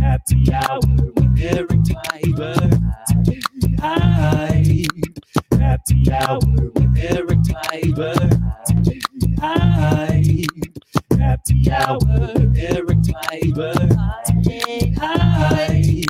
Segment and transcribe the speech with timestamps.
[0.00, 0.80] Happy hour
[1.16, 2.56] with Aaron Kleiber.
[3.80, 4.84] Hi.
[5.58, 6.38] Happy hour
[6.74, 8.16] with Aaron Kleiber.
[9.40, 10.44] Hi.
[11.18, 13.74] Happy hour with Aaron Kleiber.
[14.98, 16.04] Hi.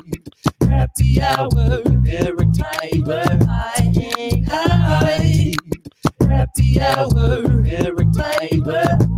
[0.69, 3.45] Happy hour with Aaron Kleiber.
[4.49, 5.53] Hi.
[6.29, 9.15] Happy hour with Aaron Kleiber.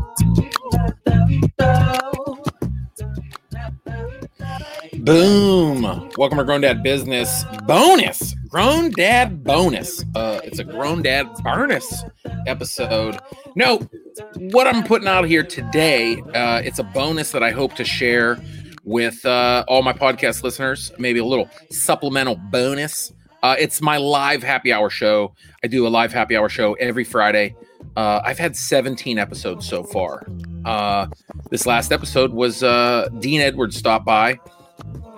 [5.08, 5.84] Boom!
[6.18, 8.36] Welcome to Grown Dad Business bonus.
[8.50, 10.04] Grown Dad bonus.
[10.14, 12.04] Uh, it's a Grown Dad bonus
[12.46, 13.18] episode.
[13.56, 13.88] No,
[14.36, 18.38] what I'm putting out here today, uh, it's a bonus that I hope to share
[18.84, 20.92] with uh, all my podcast listeners.
[20.98, 23.14] Maybe a little supplemental bonus.
[23.42, 25.34] Uh, it's my live happy hour show.
[25.64, 27.56] I do a live happy hour show every Friday.
[27.96, 30.28] Uh, I've had 17 episodes so far.
[30.66, 31.08] Uh,
[31.50, 34.38] this last episode was uh, Dean Edwards stopped by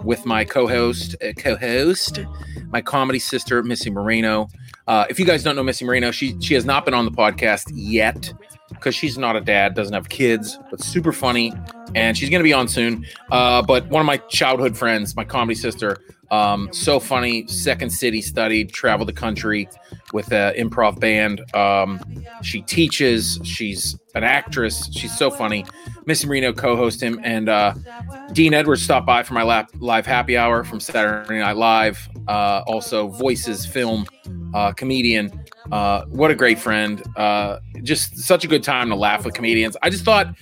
[0.03, 2.20] with my co-host, uh, co-host,
[2.71, 4.48] my comedy sister, Missy Moreno.
[4.87, 7.12] Uh, if you guys don't know Missy Moreno, she she has not been on the
[7.12, 8.34] podcast yet
[8.70, 11.53] because she's not a dad, doesn't have kids, but super funny,
[11.95, 13.05] and she's gonna be on soon.
[13.31, 15.98] Uh, but one of my childhood friends, my comedy sister,
[16.31, 17.48] um, so funny.
[17.48, 19.67] Second City studied, traveled the country
[20.13, 21.41] with an improv band.
[21.55, 21.99] Um,
[22.43, 23.39] she teaches.
[23.43, 24.89] She's an actress.
[24.93, 25.65] She's so funny.
[26.05, 27.73] Missy Moreno co-host him, and uh,
[28.33, 32.07] Dean Edwards stopped by for my lap, live happy hour from Saturday Night Live.
[32.27, 34.05] Uh, also, voices, film,
[34.54, 35.43] uh, comedian.
[35.71, 37.03] Uh, what a great friend.
[37.15, 39.77] Uh, just such a good time to laugh with comedians.
[39.81, 40.35] I just thought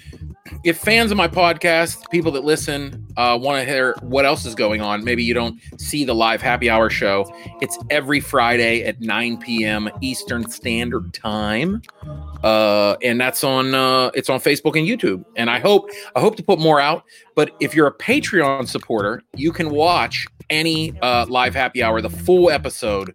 [0.63, 4.55] if fans of my podcast, people that listen, uh, want to hear what else is
[4.55, 7.31] going on, maybe you don't see the live happy hour show.
[7.61, 9.89] It's every Friday at 9 p.m.
[10.01, 11.81] Eastern Standard Time,
[12.43, 15.25] uh, and that's on uh, it's on Facebook and YouTube.
[15.35, 17.03] And I hope I hope to put more out.
[17.35, 22.09] But if you're a Patreon supporter, you can watch any uh, live happy hour, the
[22.09, 23.13] full episode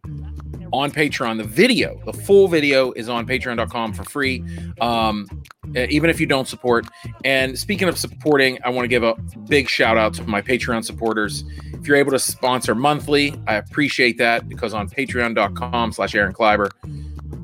[0.72, 1.38] on Patreon.
[1.38, 4.44] The video, the full video is on patreon.com for free.
[4.80, 5.26] Um,
[5.74, 6.86] even if you don't support.
[7.24, 9.14] And speaking of supporting, I want to give a
[9.48, 11.44] big shout out to my Patreon supporters.
[11.72, 16.70] If you're able to sponsor monthly, I appreciate that because on patreon.com slash Aaron Kleiber,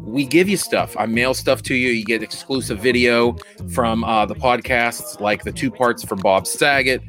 [0.04, 0.96] we give you stuff.
[0.98, 1.90] I mail stuff to you.
[1.90, 3.36] You get exclusive video
[3.72, 7.02] from uh, the podcasts, like the two parts from Bob Saget,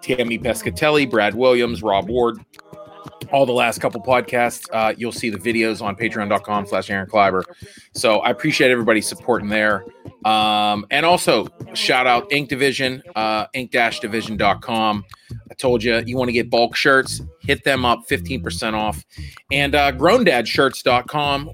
[0.00, 2.38] Tammy Pescatelli, Brad Williams, Rob Ward,
[3.32, 4.68] all the last couple podcasts.
[4.72, 7.42] Uh, you'll see the videos on patreon.com slash Aaron Kleiber.
[7.94, 9.84] So I appreciate everybody supporting there.
[10.24, 15.04] Um, and also shout out Ink Division, uh, ink-division.com.
[15.50, 19.04] I told you, you want to get bulk shirts, hit them up 15% off.
[19.50, 19.92] And uh,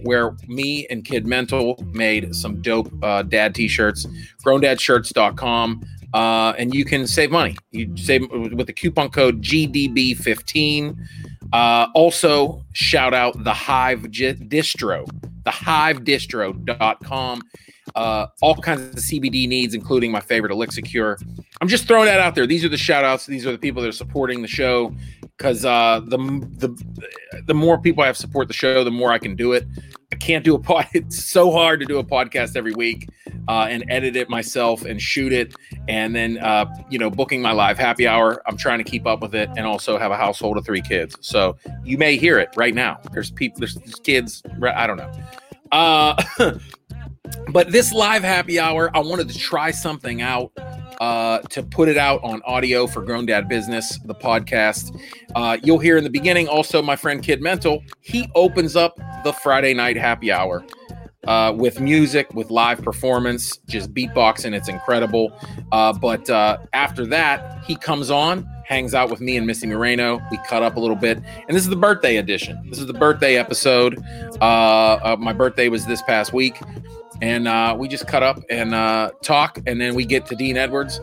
[0.02, 4.06] where me and Kid Mental made some dope uh, dad t-shirts.
[4.44, 5.84] Growndadshirts.com.
[6.14, 7.56] Uh, and you can save money.
[7.70, 10.96] You save with the coupon code GDB15.
[11.52, 15.06] Uh, also, shout out the Hive Distro,
[15.44, 17.42] the hivedistro.com.
[17.94, 21.16] Uh, all kinds of CBD needs, including my favorite Elixicure.
[21.60, 22.46] I'm just throwing that out there.
[22.46, 23.26] These are the shout outs.
[23.26, 24.94] These are the people that are supporting the show
[25.36, 26.18] because uh, the,
[26.58, 29.66] the, the more people I have support the show, the more I can do it.
[30.20, 30.86] Can't do a pod.
[30.94, 33.08] It's so hard to do a podcast every week
[33.46, 35.54] uh, and edit it myself and shoot it,
[35.88, 38.42] and then uh, you know booking my live happy hour.
[38.46, 41.16] I'm trying to keep up with it, and also have a household of three kids.
[41.20, 43.00] So you may hear it right now.
[43.12, 43.60] There's people.
[43.60, 44.42] There's, there's kids.
[44.62, 45.10] I don't know.
[45.72, 46.20] Uh,
[47.52, 50.52] but this live happy hour, I wanted to try something out
[51.00, 54.98] uh, to put it out on audio for Grown Dad Business, the podcast.
[55.34, 57.82] Uh, you'll hear in the beginning also my friend Kid Mental.
[58.00, 60.64] He opens up the Friday night happy hour
[61.26, 64.54] uh, with music, with live performance, just beatboxing.
[64.54, 65.32] It's incredible.
[65.72, 70.20] Uh, but uh, after that, he comes on, hangs out with me and Missy Moreno.
[70.30, 71.18] We cut up a little bit.
[71.18, 72.68] And this is the birthday edition.
[72.70, 73.98] This is the birthday episode.
[74.40, 76.56] Uh, my birthday was this past week
[77.20, 80.56] and uh, we just cut up and uh, talk, and then we get to Dean
[80.56, 81.00] Edwards.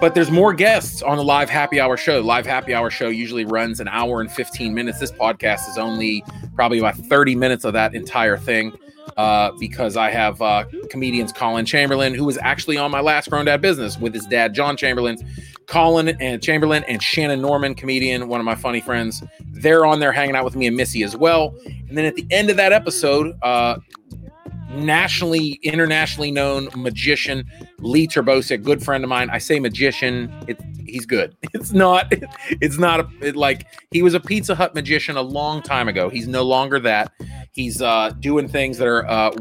[0.00, 2.20] But there's more guests on the live happy hour show.
[2.20, 4.98] Live happy hour show usually runs an hour and 15 minutes.
[5.00, 6.24] This podcast is only
[6.54, 8.72] probably about 30 minutes of that entire thing
[9.16, 13.46] uh, because I have uh, comedians Collin Chamberlin, who was actually on my last Grown
[13.46, 15.18] Dad Business with his dad, John Chamberlin.
[15.66, 19.22] Collin and Chamberlin and Shannon Norman, comedian, one of my funny friends.
[19.50, 21.56] They're on there hanging out with me and Missy as well.
[21.88, 23.78] And then at the end of that episode, uh,
[24.76, 27.44] nationally, internationally known magician
[27.78, 29.30] Lee Terbosic, good friend of mine.
[29.30, 31.36] I say magician, it, he's good.
[31.56, 32.12] It's not,
[32.60, 36.10] it's not a, it, like he was a Pizza Hut magician a long time ago.
[36.10, 37.12] He's no longer that.
[37.52, 39.32] He's uh, doing things that are uh,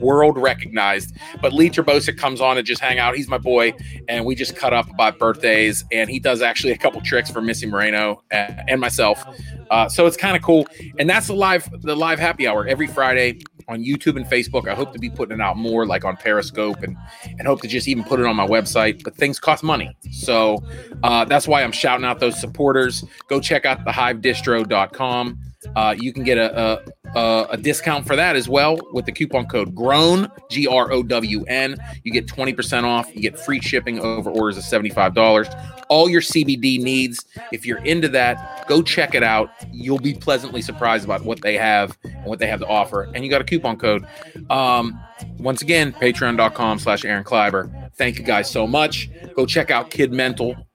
[0.00, 1.14] world recognized.
[1.42, 3.16] But Lee Terbosic comes on and just hang out.
[3.16, 3.74] He's my boy,
[4.08, 5.84] and we just cut up about birthdays.
[5.90, 9.22] And he does actually a couple tricks for Missy Moreno and, and myself.
[9.70, 10.66] Uh, so it's kind of cool.
[10.98, 14.68] And that's the live the live happy hour every Friday on YouTube and Facebook.
[14.68, 16.96] I hope to be putting it out more, like on Periscope, and
[17.38, 19.02] and hope to just even put it on my website.
[19.02, 20.62] But things cost money, so
[21.02, 23.04] uh, that's why I'm shouting out those supporters.
[23.28, 25.38] Go check out thehivedistro.com.
[25.74, 26.82] Uh, you can get a,
[27.14, 31.02] a, a discount for that as well with the coupon code GROWN G R O
[31.02, 31.76] W N.
[32.04, 33.14] You get twenty percent off.
[33.14, 35.48] You get free shipping over orders of seventy five dollars.
[35.88, 37.24] All your CBD needs.
[37.52, 39.50] If you're into that, go check it out.
[39.72, 43.08] You'll be pleasantly surprised about what they have and what they have to offer.
[43.14, 44.06] And you got a coupon code.
[44.50, 45.00] Um,
[45.38, 47.90] once again, patreon.com slash Aaron Kleiber.
[47.94, 49.08] Thank you guys so much.
[49.34, 49.90] Go check out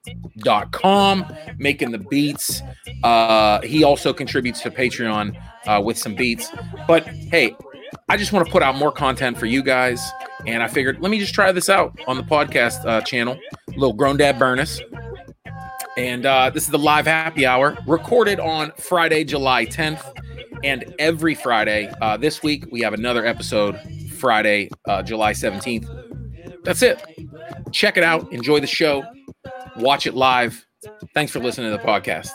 [0.06, 1.26] kidmental.com,
[1.58, 2.62] making the beats.
[3.02, 6.50] Uh, he also contributes to Patreon uh, with some beats.
[6.86, 7.56] But hey,
[8.08, 10.10] I just want to put out more content for you guys.
[10.46, 13.38] And I figured, let me just try this out on the podcast uh, channel.
[13.68, 14.80] Little Grown Dad Burnus.
[15.96, 20.02] And uh, this is the live happy hour recorded on Friday, July 10th.
[20.64, 23.78] And every Friday, uh, this week, we have another episode,
[24.18, 26.64] Friday, uh, July 17th.
[26.64, 27.02] That's it.
[27.72, 28.32] Check it out.
[28.32, 29.04] Enjoy the show.
[29.76, 30.66] Watch it live.
[31.14, 32.30] Thanks for listening to the podcast.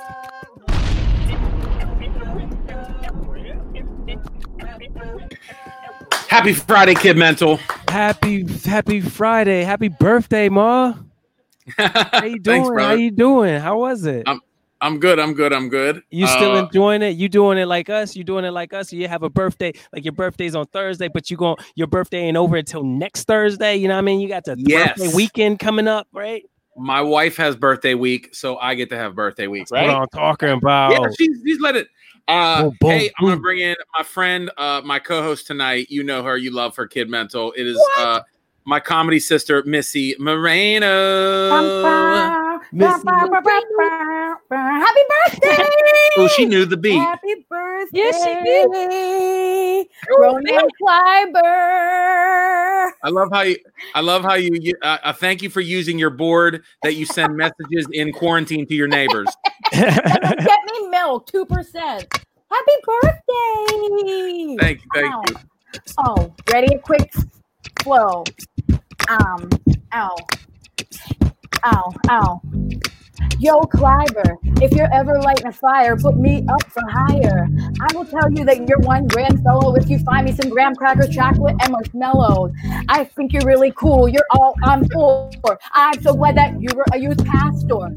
[6.30, 7.58] Happy Friday, Kid Mental.
[7.90, 9.64] Happy Happy Friday.
[9.64, 10.94] Happy birthday, Ma.
[11.78, 12.64] How you doing?
[12.64, 13.60] Thanks, How you doing?
[13.60, 14.28] How was it?
[14.28, 14.42] Um,
[14.80, 15.20] I'm good.
[15.20, 15.54] I'm good.
[15.54, 16.04] I'm good.
[16.12, 17.16] you still Uh, enjoying it?
[17.16, 18.16] You doing it like us?
[18.16, 18.94] You doing it like us?
[18.94, 22.38] You have a birthday, like your birthday's on Thursday, but you going your birthday ain't
[22.38, 23.76] over until next Thursday.
[23.78, 24.20] You know what I mean?
[24.20, 25.00] You got the Yes.
[25.00, 26.44] birthday weekend coming up, right?
[26.78, 29.88] My wife has birthday week, so I get to have birthday week, That's right?
[29.88, 30.92] What I'm talking about.
[30.92, 31.88] Yeah, she's, she's let it.
[32.28, 35.88] Uh, Boom, boom, hey, I'm gonna bring in my friend, uh, my co-host tonight.
[35.90, 37.54] You know her, you love her, Kid Mental.
[37.54, 38.22] It is uh,
[38.66, 41.50] my comedy sister, Missy Moreno.
[42.74, 43.08] Missy
[44.50, 45.64] Happy birthday!
[46.18, 46.98] Oh, she knew the beat.
[46.98, 47.98] Happy birthday!
[47.98, 49.88] Yes, she did.
[50.10, 50.44] Aaron
[50.82, 51.44] Kleiber.
[53.04, 53.58] I love how you.
[53.94, 54.58] I love how you.
[54.60, 58.66] you uh, uh, thank you for using your board that you send messages in quarantine
[58.68, 59.28] to your neighbors.
[59.72, 62.08] Get me milk, two percent.
[62.50, 64.56] Happy birthday!
[64.60, 65.24] Thank you, thank Ow.
[65.28, 65.36] you.
[65.98, 66.76] Oh, ready?
[66.76, 67.12] A quick
[67.84, 68.24] flow.
[69.10, 69.50] Um,
[69.94, 70.16] ow.
[71.66, 72.42] Ow, ow.
[73.40, 77.48] Yo, Kleiber, if you're ever lighting a fire, put me up for hire.
[77.80, 80.74] I will tell you that you're one grand fellow if you find me some graham
[80.76, 82.52] crackers, chocolate, and marshmallows.
[82.90, 84.10] I think you're really cool.
[84.10, 85.30] You're all I'm for.
[85.74, 87.96] I'm so glad that you were a youth pastor.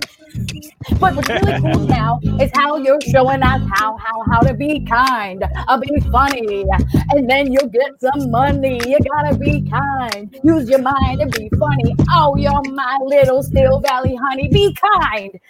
[0.99, 4.85] But what's really cool now is how you're showing us how how how to be
[4.85, 6.65] kind, uh, be funny,
[7.11, 8.81] and then you'll get some money.
[8.87, 11.95] You gotta be kind, use your mind and be funny.
[12.11, 14.49] Oh, you're my little Steel Valley honey.
[14.49, 15.30] Be kind.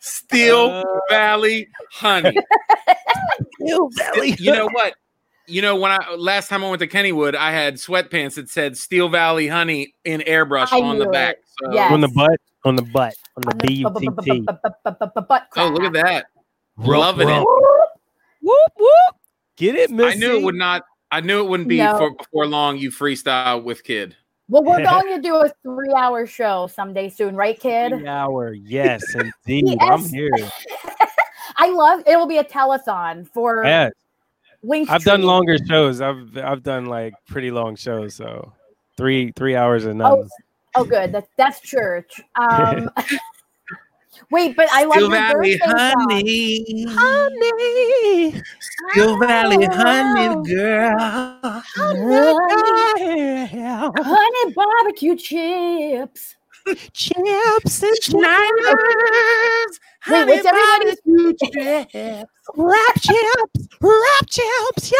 [0.00, 2.36] Steel Uh, Valley Honey.
[3.60, 4.36] Steel Valley.
[4.38, 4.94] you know what?
[5.46, 8.76] You know when I last time I went to Kennywood, I had sweatpants that said
[8.78, 11.36] Steel Valley Honey in airbrush I on the back.
[11.62, 11.92] So, Yes.
[11.92, 14.46] on the butt, on the butt, on the On B U T T.
[15.56, 16.26] Oh, look at that!
[16.78, 17.44] Loving it.
[18.42, 19.16] Whoop whoop.
[19.56, 20.16] Get it, Missy.
[20.16, 20.82] I knew it would not.
[21.12, 21.98] I knew it wouldn't be No.
[21.98, 22.78] for before long.
[22.78, 24.16] You freestyle with kid.
[24.48, 27.92] Well, we're going to do a three-hour show someday soon, right, kid?
[27.92, 28.52] Three hour.
[28.52, 29.78] Yes, indeed.
[29.80, 30.30] I'm here.
[31.56, 32.16] I love it.
[32.16, 33.92] Will be a telethon for Yes.
[34.62, 34.90] Link.
[34.90, 36.00] I've done longer shows.
[36.00, 38.14] I've I've done like pretty long shows.
[38.14, 38.52] So
[38.96, 40.28] three three hours and nothing.
[40.74, 41.12] Oh, good.
[41.12, 42.20] That's that's church.
[42.34, 42.90] Um,
[44.30, 46.10] wait, but I love Steel your Valley birthday song.
[46.10, 46.84] Honey.
[46.88, 48.42] Honey,
[48.90, 49.72] Steel Valley Oh.
[49.72, 50.96] Honey, girl.
[51.76, 56.36] Honey, honey barbecue chips.
[56.92, 60.98] chips and Snyder's Wait, what's everybody's
[62.56, 64.92] wrap chips, wrap chips.
[64.92, 64.98] Yeah.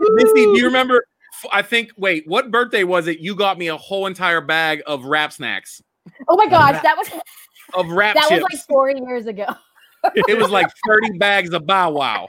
[0.00, 1.04] Missy, do you remember?
[1.52, 1.90] I think.
[1.96, 3.18] Wait, what birthday was it?
[3.20, 5.82] You got me a whole entire bag of Rap Snacks
[6.28, 7.08] Oh my gosh, that was
[7.74, 9.46] of wrap that was like four years ago.
[10.14, 12.28] it was like thirty bags of Bow Wow.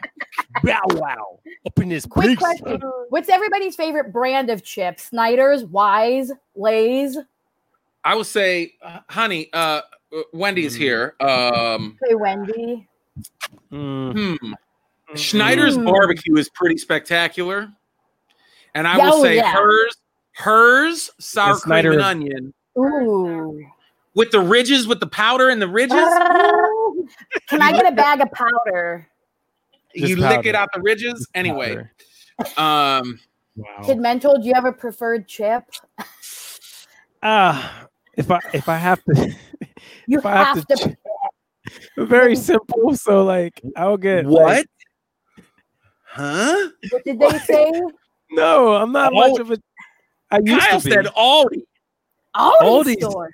[0.64, 1.40] Bow wow.
[1.66, 2.38] Up in this Quick piece.
[2.38, 5.06] question: What's everybody's favorite brand of chips?
[5.06, 7.18] Snyder's, Wise, Lay's.
[8.04, 9.82] I would say, uh, honey, uh,
[10.16, 10.78] uh, Wendy's Mm.
[10.78, 11.16] here.
[11.20, 12.88] Um, Hey, Wendy.
[13.72, 15.16] Mm, hmm.
[15.16, 15.86] Snyder's Mm.
[15.86, 17.70] barbecue is pretty spectacular,
[18.74, 19.52] and I Yeah, will oh, say yeah.
[19.52, 19.96] Herr's,
[20.34, 23.66] Herr's sour Yes, cream and onion Ooh.
[24.16, 25.92] With the ridges, with the powder and the ridges.
[27.50, 29.08] Can I get a bag of powder?
[29.96, 31.28] Just you lick it out the ridges.
[31.36, 31.88] Anyway,
[32.56, 33.02] Powder.
[33.02, 33.20] um,
[33.86, 35.64] Kid Mental, do you have a preferred chip?
[37.24, 39.34] Ah, if I if I have to,
[40.08, 40.90] You If I have have, to to.
[40.90, 40.98] ch-
[41.98, 42.96] very simple.
[42.96, 44.68] So like, I'll get like- what?
[46.08, 46.70] Huh?
[46.92, 47.72] what did they say?
[48.32, 49.58] no, I'm not Oh, much of a.
[50.32, 50.92] I used Kyle to be.
[50.92, 51.64] said Aldi.
[52.36, 53.30] Aldi, Aldi's- store.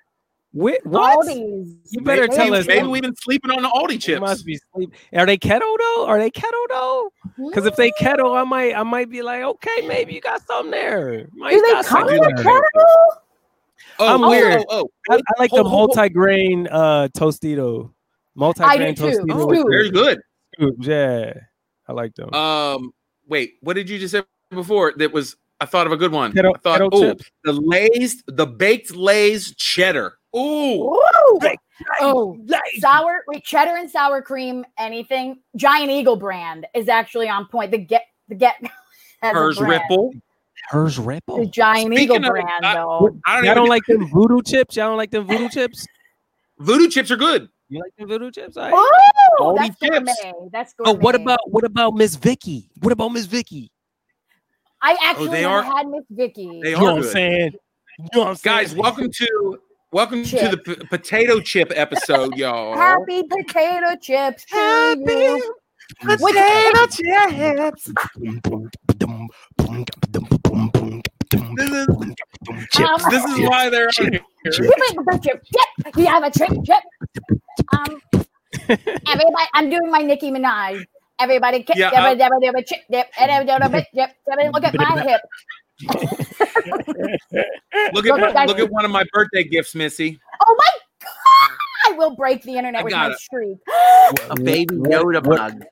[0.54, 1.26] Whi- what?
[1.28, 1.78] Aldi's.
[1.92, 2.68] You better maybe, tell us.
[2.68, 4.22] Maybe we've been sleeping on the Aldi You chips.
[4.22, 4.94] must be sleep.
[5.14, 6.06] Are they keto though?
[6.08, 7.12] Are they keto though?
[7.50, 10.72] Because if they keto, I might I might be like, okay, maybe you got something
[10.72, 11.28] there.
[11.34, 12.44] Might do they got come something in a there.
[12.44, 12.62] kettle?
[14.00, 14.66] Oh, I'm oh, weird.
[14.70, 17.92] Oh, I, I like the Hold- hold- multi-grain uh Tostito.
[18.36, 19.04] Multi-grain too.
[19.04, 19.26] Tostito.
[19.32, 20.20] oh, very good.
[20.80, 21.34] Yeah,
[21.88, 22.34] I like them.
[22.34, 22.94] Um,
[23.28, 24.94] wait, what did you just say before?
[24.98, 26.34] That was I thought of a good one.
[26.34, 27.32] Keto- I thought, oh, chips.
[27.44, 30.18] the Lay's, the baked Lay's cheddar.
[30.36, 30.40] Ooh,
[30.94, 31.40] Ooh.
[31.42, 31.60] Right.
[32.00, 32.38] Oh,
[32.80, 35.40] sour wait, cheddar and sour cream, anything.
[35.56, 37.72] Giant Eagle brand is actually on point.
[37.72, 38.56] The get the get
[39.22, 40.14] has a Herr's ripple.
[40.70, 41.46] Herr's The Ripple.
[41.48, 43.10] Giant Speaking Eagle of- brand, I- though.
[43.26, 44.76] I don't, Y'all don't like them voodoo chips?
[44.78, 45.86] Y'all don't like them voodoo chips?
[46.60, 47.50] voodoo chips are good.
[47.70, 48.56] You like them voodoo chips?
[48.58, 48.90] All right.
[49.40, 49.90] Oh, that's chips.
[49.90, 50.34] gourmet.
[50.52, 52.70] That's Oh, what about what about Miss Vicky?
[52.82, 53.72] What about Miss Vicky?
[54.84, 56.60] I oh, actually they are- had Miss Vicky.
[56.64, 57.52] They You are know what I'm saying?
[58.00, 58.58] You know what I'm saying?
[58.58, 59.60] Guys, welcome to
[59.92, 62.76] welcome to the p- potato chip episode, y'all.
[62.76, 65.38] Happy potato chips Happy
[66.04, 67.92] potato chips.
[71.56, 71.88] This is,
[72.80, 74.22] Um, this is why they're on here.
[74.46, 75.44] You make a bunch chip.
[75.98, 76.84] You have a trick chip.
[77.74, 78.02] Um,
[78.70, 80.86] everybody, I'm doing my Nicki Minaj.
[81.20, 84.64] Everybody, kick, Yeah, yeah, I- dabba, dabba, chip, dip, and everybody, dabba, chip, dabba, look
[84.64, 85.22] at my hip.
[87.94, 88.48] Look Look, at guys.
[88.48, 90.20] look at one of my birthday gifts, Missy.
[90.46, 90.70] Oh my
[91.02, 91.58] god!
[91.88, 93.20] I will break the internet I with got my it.
[93.20, 93.58] streak.
[94.30, 95.64] A baby Yoda bug.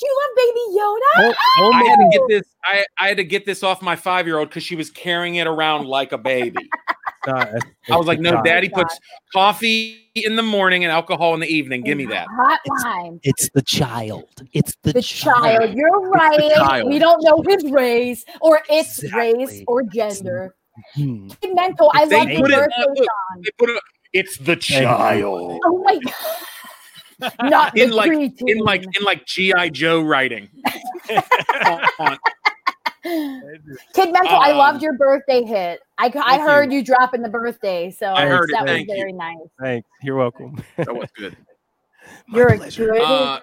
[0.00, 1.00] Do you love Baby Yoda?
[1.18, 2.54] Oh, oh I had to get this.
[2.64, 5.36] I, I had to get this off my five year old because she was carrying
[5.36, 6.70] it around like a baby.
[7.24, 7.58] God.
[7.90, 8.44] I was like, no, God.
[8.44, 8.98] daddy puts
[9.32, 11.82] coffee in the morning and alcohol in the evening.
[11.82, 12.26] Give me that.
[12.30, 13.20] Hot line.
[13.22, 14.24] It's the child.
[14.52, 15.74] It's the, The child.
[15.74, 16.38] You're right.
[16.56, 16.88] child.
[16.88, 19.44] We don't know his race or its Exactly.
[19.46, 20.54] race or gender.
[20.94, 21.28] Hmm.
[21.52, 21.90] Mental.
[21.94, 23.08] I They love your put it- birthday look.
[23.42, 23.82] They put it.
[24.12, 25.60] It's the child.
[25.64, 26.14] Oh my god.
[27.50, 28.48] Not In the like preteen.
[28.48, 30.48] in like in like GI Joe writing.
[33.04, 33.42] On-
[33.94, 35.80] Kid Mental, I Um, loved your birthday hit.
[35.98, 36.82] I, I heard you.
[36.84, 38.54] dropping the birthday, so I heard it.
[38.54, 38.96] that was Thank you.
[38.96, 39.36] very nice.
[39.60, 39.88] Thanks.
[40.02, 40.62] You're welcome.
[40.76, 41.36] that was good.
[42.28, 42.92] My You're a pleasure.
[42.92, 43.40] good Uh,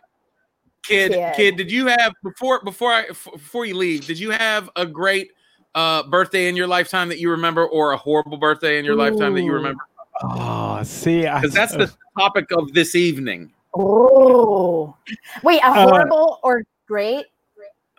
[0.83, 1.33] kid, Kid.
[1.35, 4.05] kid, did you have before before I f- before you leave?
[4.07, 5.31] Did you have a great
[5.73, 9.33] uh, birthday in your lifetime that you remember, or a horrible birthday in your lifetime
[9.35, 9.83] that you remember?
[10.23, 13.51] Oh, see, Because that's the topic of this evening.
[13.77, 14.95] Oh,
[15.43, 17.25] wait, a Uh, horrible or great?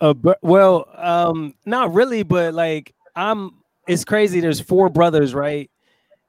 [0.00, 3.50] Uh, but, well, um, not really, but like I'm.
[3.86, 4.40] It's crazy.
[4.40, 5.70] There's four brothers, right?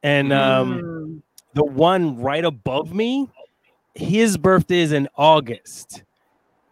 [0.03, 1.21] And um, Mm.
[1.55, 3.29] the one right above me,
[3.95, 6.03] his birthday is in August,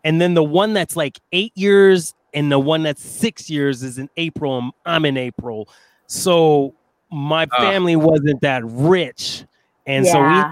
[0.04, 3.98] and then the one that's like eight years, and the one that's six years is
[3.98, 4.60] in April.
[4.60, 5.68] And I'm in April,
[6.08, 6.76] so
[7.12, 7.60] my Ah.
[7.60, 9.44] family wasn't that rich,
[9.88, 10.44] and so we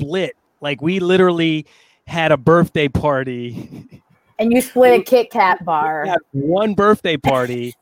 [0.00, 0.32] split.
[0.62, 1.66] Like we literally
[2.06, 4.02] had a birthday party.
[4.38, 6.06] and you split a Kit Kat bar.
[6.32, 7.74] one birthday party,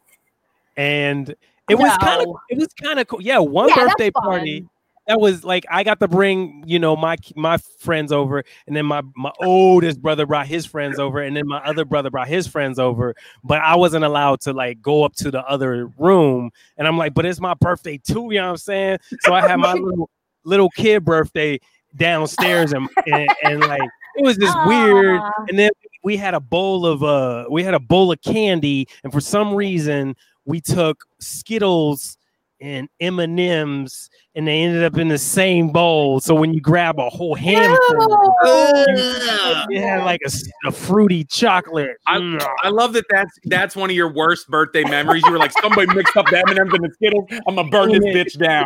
[0.76, 1.34] and
[1.68, 3.22] it was kind of it was kind of cool.
[3.22, 4.66] Yeah, one Yeah, birthday party.
[5.06, 8.86] That was like I got to bring you know my my friends over, and then
[8.86, 12.46] my my oldest brother brought his friends over, and then my other brother brought his
[12.46, 13.14] friends over.
[13.42, 17.12] But I wasn't allowed to like go up to the other room, and I'm like,
[17.12, 18.28] but it's my birthday too.
[18.30, 18.98] You know what I'm saying?
[19.20, 20.08] So I had my little
[20.44, 21.60] little kid birthday
[21.96, 23.82] downstairs, and and, and like
[24.16, 25.20] it was just weird.
[25.48, 25.70] And then
[26.04, 29.54] we had a bowl of uh we had a bowl of candy, and for some
[29.54, 32.16] reason we took Skittles
[32.64, 36.18] and M and M's, and they ended up in the same bowl.
[36.20, 39.66] So when you grab a whole handful, Ugh.
[39.68, 40.30] you had like a,
[40.66, 41.96] a fruity chocolate.
[42.06, 42.46] I, Mm.
[42.62, 43.04] I love that.
[43.10, 45.22] That's that's one of your worst birthday memories.
[45.26, 47.24] You were like, somebody mixed up the M and M's and the Skittles.
[47.46, 48.64] I'm gonna burn this bitch down.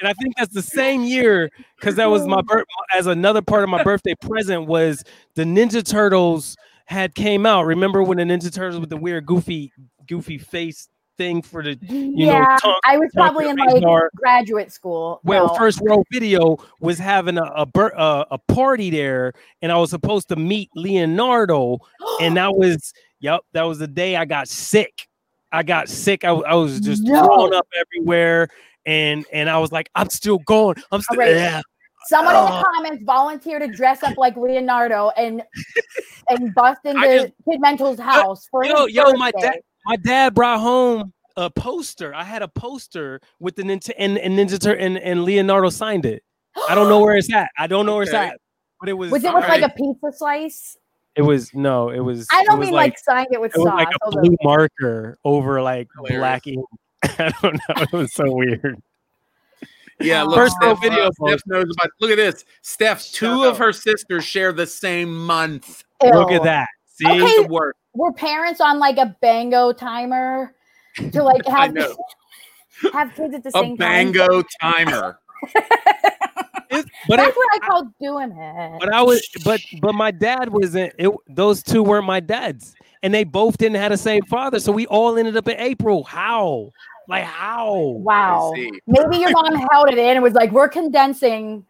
[0.00, 2.66] and I think that's the same year because that was my birth.
[2.94, 5.04] As another part of my birthday present was
[5.36, 7.66] the Ninja Turtles had came out.
[7.66, 9.72] Remember when the Ninja Turtles with the weird goofy
[10.08, 10.88] goofy face
[11.20, 13.82] thing for the you know, yeah, tongue- I was probably in like
[14.16, 15.20] graduate school.
[15.22, 15.54] well, No.
[15.54, 20.28] first row video was having a a, uh, a party there, and I was supposed
[20.30, 21.78] to meet Leonardo,
[22.22, 25.06] and that was yep, that was the day I got sick.
[25.52, 26.24] I got sick.
[26.24, 27.24] I, I was just No.
[27.24, 28.48] throwing up everywhere,
[28.86, 30.76] and and I was like, I'm still going.
[30.90, 31.36] I'm still Alright.
[31.36, 31.60] yeah.
[32.08, 35.42] Someone in the comments volunteer to dress up like Leonardo and
[36.30, 40.34] and bust into just- Kid Mental's house for Yo, his yo, my dad, my dad
[40.34, 42.14] brought home a poster.
[42.14, 46.04] I had a poster with the Ninja and, and Ninja Tur- and, and Leonardo signed
[46.06, 46.22] it.
[46.68, 47.50] I don't know where it's at.
[47.58, 48.38] I don't know where it's at.
[48.80, 49.62] But it was Was it with like Alright.
[49.64, 50.76] a pizza slice?
[51.16, 53.66] it was no, it was I don't was mean like, signed it with it was
[53.68, 53.74] sauce.
[53.76, 56.18] like a although- blue marker over like Hilarious.
[56.20, 56.64] black ink.
[57.02, 57.82] I don't know.
[57.82, 58.80] It was so weird.
[60.00, 61.90] Yeah, look, First Steph, video uh, Steph knows about.
[62.00, 62.44] Look at this.
[62.62, 65.84] Steph, two of her sisters share the same month.
[66.02, 66.68] Look at that.
[66.86, 67.06] See?
[67.06, 67.42] Okay.
[67.42, 67.76] The worst.
[67.94, 70.54] Were parents on like a bango timer
[71.12, 71.96] to like have know.
[72.92, 74.12] have kids at the A same time?
[74.12, 75.18] bango timer.
[76.72, 78.78] It- but That's it, what I call doing it.
[78.78, 82.76] but I was but but my dad wasn't it those two weren't my dads.
[83.02, 84.60] And they both didn't have the same father.
[84.60, 86.04] So we all ended up in April.
[86.04, 86.70] How?
[87.08, 87.76] Like how?
[87.76, 88.52] Wow.
[88.86, 91.64] Maybe your mom held it in and was like, "We're condensing."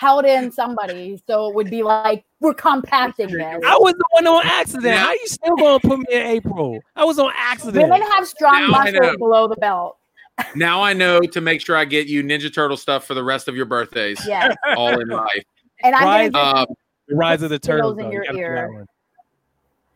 [0.00, 3.60] Held in somebody, so it would be like we're compacting this.
[3.66, 4.84] I was the one on accident.
[4.84, 6.80] Now- How you still gonna put me in April?
[6.96, 7.82] I was on accident.
[7.90, 8.98] Women have strong Now I know.
[9.00, 9.98] muscles below the belt.
[10.54, 13.46] Now I know to make sure I get you Ninja Turtle stuff for the rest
[13.46, 14.18] of your birthdays.
[14.26, 15.44] Yes, All in life.
[15.82, 16.32] and I'm Right.
[16.32, 16.66] gonna Uh,
[17.08, 17.98] The Rise of the Turtles.
[17.98, 18.86] in your You ear.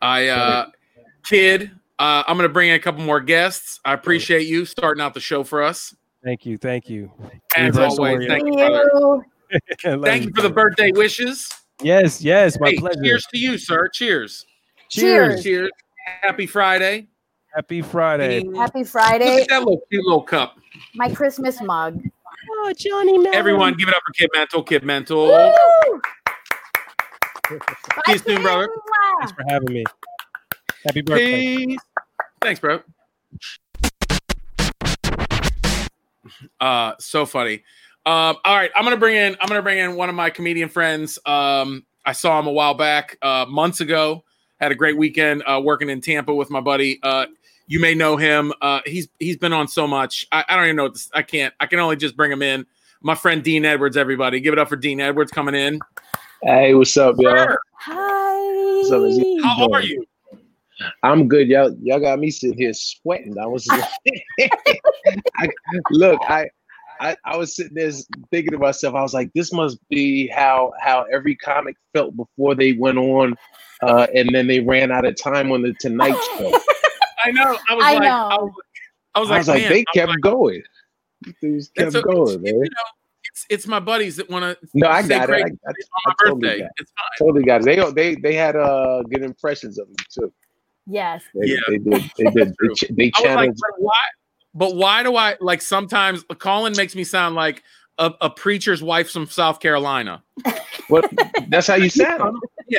[0.03, 0.67] I uh
[1.25, 3.81] kid, uh, I'm gonna bring in a couple more guests.
[3.87, 5.97] I appreciate you starting out the show for us.
[6.23, 6.59] Thank you.
[6.59, 7.11] Thank you.
[7.57, 8.91] As always, thank you, brother.
[8.93, 9.01] you.
[9.01, 9.23] Love
[9.83, 11.49] Thank you for the birthday wishes.
[11.83, 13.03] Yes, yes, my Hey, pleasure.
[13.03, 13.89] cheers to you, sir.
[13.89, 14.47] Cheers.
[14.89, 15.43] Cheers.
[15.43, 15.71] Cheers.
[16.23, 17.09] Happy Friday.
[17.55, 18.41] Happy Friday.
[18.41, 20.57] Look Happy at Friday, that little cute little cup.
[20.95, 22.03] my Christmas mug.
[22.51, 23.35] Oh, Johnny Melon.
[23.35, 24.63] Everyone, give it up for Kid Mental.
[24.63, 25.27] Kid Mental.
[25.27, 26.01] Woo!
[27.49, 28.69] See you soon, brother.
[29.21, 29.85] Thanks for having me.
[30.85, 31.67] Happy birthday.
[31.67, 31.79] Peace.
[32.41, 32.81] Thanks, bro.
[36.61, 37.63] Uh, so funny.
[38.07, 39.37] Um, all right, I'm gonna bring in.
[39.41, 41.19] I'm gonna bring in one of my comedian friends.
[41.25, 44.25] Um, I saw him a while back, uh, months ago.
[44.61, 47.01] Had a great weekend uh, working in Tampa with my buddy.
[47.03, 47.27] Uh,
[47.67, 48.53] you may know him.
[48.61, 50.27] Uh, he's he's been on so much.
[50.33, 50.83] I, I don't even know.
[50.85, 51.55] What this, I can't.
[51.61, 52.67] I can only just bring him in.
[53.01, 53.97] My friend Dean Edwards.
[53.97, 55.81] Everybody, give it up for Dean Edwards coming in.
[56.43, 57.57] Hey, what's up, y'all?
[57.81, 58.35] Hi.
[58.77, 60.05] What's up, is it- How are you?
[61.03, 61.49] I'm good.
[61.49, 63.39] Y'all, y'all got me sitting here sweating.
[63.39, 63.67] I was,
[65.39, 65.49] I,
[65.91, 66.47] look, I,
[67.01, 67.91] I, I was sitting there
[68.31, 68.95] thinking to myself.
[68.95, 73.35] I was like, this must be how how every comic felt before they went on,
[73.83, 76.59] uh, and then they ran out of time on the Tonight Show.
[77.25, 77.57] I know.
[77.69, 78.09] I was I like, know.
[78.09, 78.53] I was,
[79.15, 80.63] I was I like, was like, man, they I kept like, going.
[81.41, 82.61] These kept It's a- going, you man.
[82.61, 82.69] know,
[83.25, 84.69] it's it's my buddies that want to.
[84.75, 85.27] No, I say got it.
[85.29, 86.59] great I, I, things I on my totally birthday.
[86.61, 86.73] got it.
[86.79, 87.27] It's fine.
[87.27, 87.65] totally got it.
[87.65, 90.33] They they they had uh good impressions of me too.
[90.87, 91.23] Yes.
[91.35, 91.57] They, Yeah.
[91.69, 92.11] they did.
[92.19, 92.55] They did.
[92.61, 93.57] They, ch- they I was like, channeled.
[93.59, 93.95] but why?
[94.55, 97.63] But why do I like sometimes Collin makes me sound like
[97.99, 100.23] a, a preacher's wife from South Carolina?
[100.89, 101.11] What?
[101.49, 102.39] That's how you sound.
[102.69, 102.79] Yeah,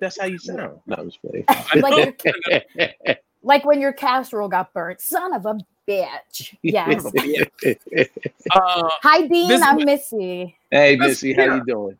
[0.00, 0.78] That's how you sound.
[0.86, 1.18] No, I'm just
[1.76, 5.00] Like your, like when your casserole got burnt.
[5.00, 6.56] Son of a bitch.
[6.62, 7.04] Yes.
[8.54, 9.62] Uh, Hi, Dean.
[9.62, 10.56] I'm Missy.
[10.70, 11.54] hey, That's- Missy, how yeah.
[11.56, 11.98] you doing?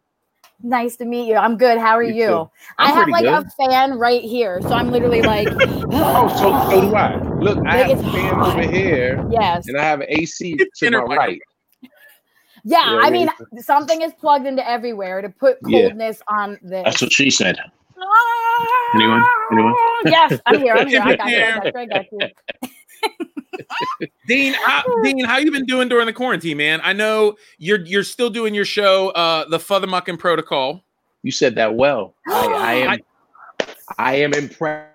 [0.63, 1.35] Nice to meet you.
[1.37, 1.79] I'm good.
[1.79, 2.51] How are You you?
[2.79, 3.45] I have like good.
[3.47, 7.34] a fan right here, so I'm literally like, Oh, so, so do I.
[7.45, 8.59] Look, I Like, have a fan hot.
[8.59, 9.69] over here, yes.
[9.69, 11.39] and I have an AC It's to my inner- right.
[11.83, 11.89] Yeah,
[12.65, 13.11] Yeah, I yeah.
[13.11, 13.29] mean,
[13.61, 15.89] something is plugged into everywhere to put Yeah.
[15.89, 16.83] coldness on this.
[16.85, 17.59] That's what she said.
[18.95, 19.23] Anyone?
[19.53, 19.75] Anyone?
[20.07, 20.75] Yes, I'm here.
[20.75, 21.03] I'm here.
[21.03, 21.37] I got you.
[21.37, 21.81] I got you.
[21.81, 24.09] I got you.
[24.27, 26.81] Dean, how, Dean, how you been doing during the quarantine, man?
[26.83, 30.83] I know you're you're still doing your show, uh, the Futhermucking Protocol.
[31.23, 32.15] You said that well.
[32.27, 32.99] I, I am.
[33.99, 34.91] I am impressed.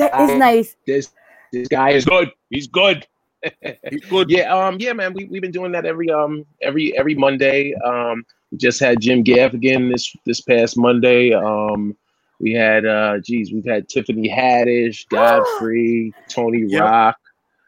[0.00, 0.76] That is nice.
[0.86, 1.10] This
[1.52, 2.30] this guy is good.
[2.50, 3.06] He's good.
[3.90, 4.30] He's good.
[4.30, 5.14] Yeah, um, yeah, man.
[5.14, 7.74] We we've been doing that every um every every Monday.
[7.74, 11.32] Um, we just had Jim Gaffigan this this past Monday.
[11.32, 11.96] Um,
[12.38, 16.82] we had uh, geez, we've had Tiffany Haddish, Godfrey, Tony Yep.
[16.82, 17.16] Rock.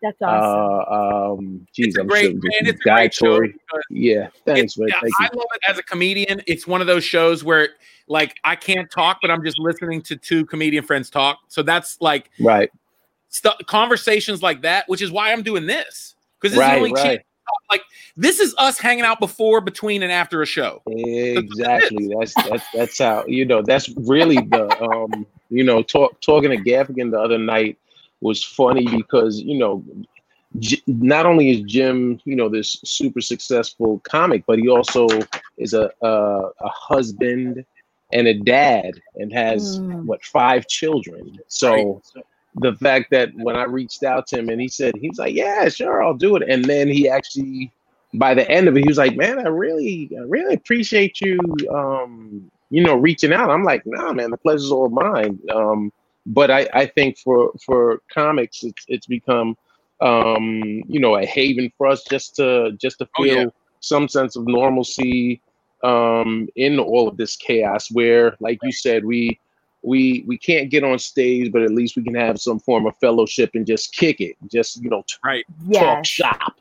[0.02, 0.84] That's awesome.
[0.90, 2.40] Uh, um, geez, It's a I'm great sure man.
[2.42, 2.80] this is It's
[3.20, 3.82] a great show.
[3.90, 4.88] Yeah, thanks, man.
[5.00, 5.38] Thank I you.
[5.38, 6.42] love it as a comedian.
[6.46, 7.68] It's one of those shows where
[8.08, 11.38] like I can't talk, but I'm just listening to two comedian friends talk.
[11.48, 12.68] So that's like Right,
[13.28, 16.76] stu- conversations like that, which is why I'm doing this because this is the right,
[16.78, 17.22] only chance.
[17.70, 17.82] Like
[18.16, 20.82] this is us hanging out before, between, and after a show.
[20.86, 22.10] Exactly.
[22.18, 23.62] That's that's that's how you know.
[23.62, 25.26] That's really the um.
[25.50, 27.76] You know, talk talking to Gaffigan the other night
[28.22, 29.84] was funny because you know,
[30.58, 35.06] J- not only is Jim you know this super successful comic, but he also
[35.58, 36.08] is a a,
[36.60, 37.64] a husband
[38.12, 40.04] and a dad and has Mm.
[40.04, 41.38] what five children.
[41.48, 42.02] So
[42.56, 45.68] the fact that when I reached out to him and he said he's like, yeah,
[45.68, 47.72] sure, I'll do it, and then he actually
[48.14, 51.38] by the end of it, he was like, "Man, I really, I really appreciate you,
[51.74, 55.92] um, you know, reaching out." I'm like, "Nah, man, the pleasure's all mine." Um,
[56.26, 59.56] but I, I think for for comics, it's it's become,
[60.00, 63.46] um, you know, a haven for us just to just to Oh, feel yeah.
[63.80, 65.40] some sense of normalcy
[65.82, 67.90] um, in all of this chaos.
[67.90, 69.38] Where, like you said, we
[69.82, 72.94] we we can't get on stage, but at least we can have some form of
[73.00, 75.44] fellowship and just kick it, just you know, Right.
[75.72, 76.06] talk Yes.
[76.06, 76.54] shop.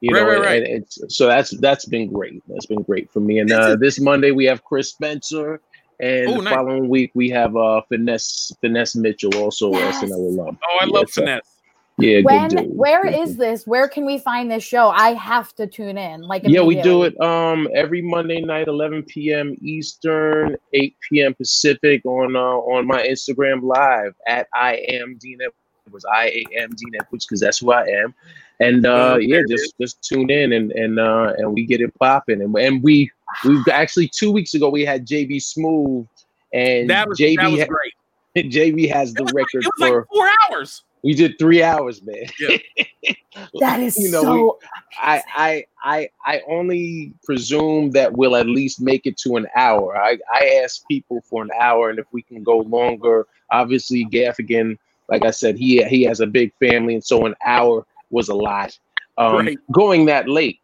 [0.00, 0.62] You Right, know, right, right.
[0.62, 2.42] and it's, so that's that's been great.
[2.46, 3.40] That's been great for me.
[3.40, 5.60] And uh, this Monday we have Chris Spencer,
[6.00, 6.54] and Oh, the nice.
[6.54, 10.02] following week we have uh, Finesse Finesse Mitchell, also Yes.
[10.02, 10.58] SNL alum.
[10.62, 11.54] Oh, I Yeah, love so- finesse.
[12.00, 12.48] Yeah, When?
[12.50, 12.66] good.
[12.76, 13.38] Where Good is dude.
[13.40, 13.66] this?
[13.66, 14.90] Where can we find this show?
[14.90, 16.22] I have to tune in.
[16.22, 19.56] Like Yeah, we do it um every Monday night, 11 p.m.
[19.60, 21.34] Eastern, 8 p.m.
[21.34, 25.38] Pacific on uh, on my Instagram live at I am Dean
[25.86, 26.04] Edwards.
[26.08, 28.14] I am Dean Edwards because that's who I am.
[28.60, 31.92] And uh, Oh, yeah, just just tune in and and uh, and we get it
[31.98, 32.42] popping.
[32.42, 33.10] And and we
[33.44, 36.06] we actually two weeks ago we had JB Smoove
[36.52, 37.94] and That was JB that was great.
[38.52, 40.82] JB has the It was, like, record it was for like four hours.
[41.02, 42.26] we did three hours, man.
[43.60, 44.58] That is You know, so.
[45.00, 49.96] I, I I I only presume that we'll at least make it to an hour.
[49.96, 54.76] I, I ask people for an hour, and if we can go longer, obviously Gaffigan,
[55.08, 58.34] like I said, he he has a big family, and so an hour was a
[58.34, 58.76] lot.
[59.18, 59.58] Um, Right.
[59.72, 60.58] Going that late,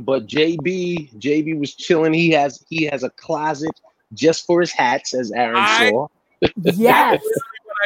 [0.00, 2.12] but JB JB was chilling.
[2.12, 3.72] He has he has a closet
[4.14, 6.08] just for his hats, as Aaron I- saw.
[6.62, 7.22] yes.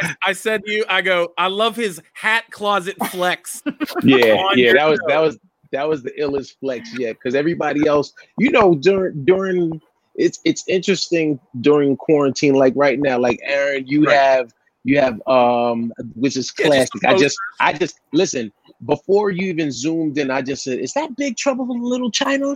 [0.01, 3.61] I, I said to you, I go, I love his hat closet flex.
[4.03, 5.07] Yeah, yeah, your that was show.
[5.07, 5.39] that was
[5.71, 7.13] that was the illest flex yet.
[7.17, 9.81] Because everybody else, you know, during during
[10.15, 14.15] it's it's interesting during quarantine, like right now, like Aaron, you Right.
[14.15, 17.05] have you have um which is Yeah, just classic.
[17.05, 18.51] I just I just listen
[18.85, 22.55] before you even zoomed in, I just said, Is that big trouble in little China?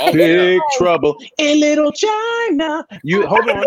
[0.00, 2.86] Oh, Big trouble in little China.
[3.02, 3.64] You hold on.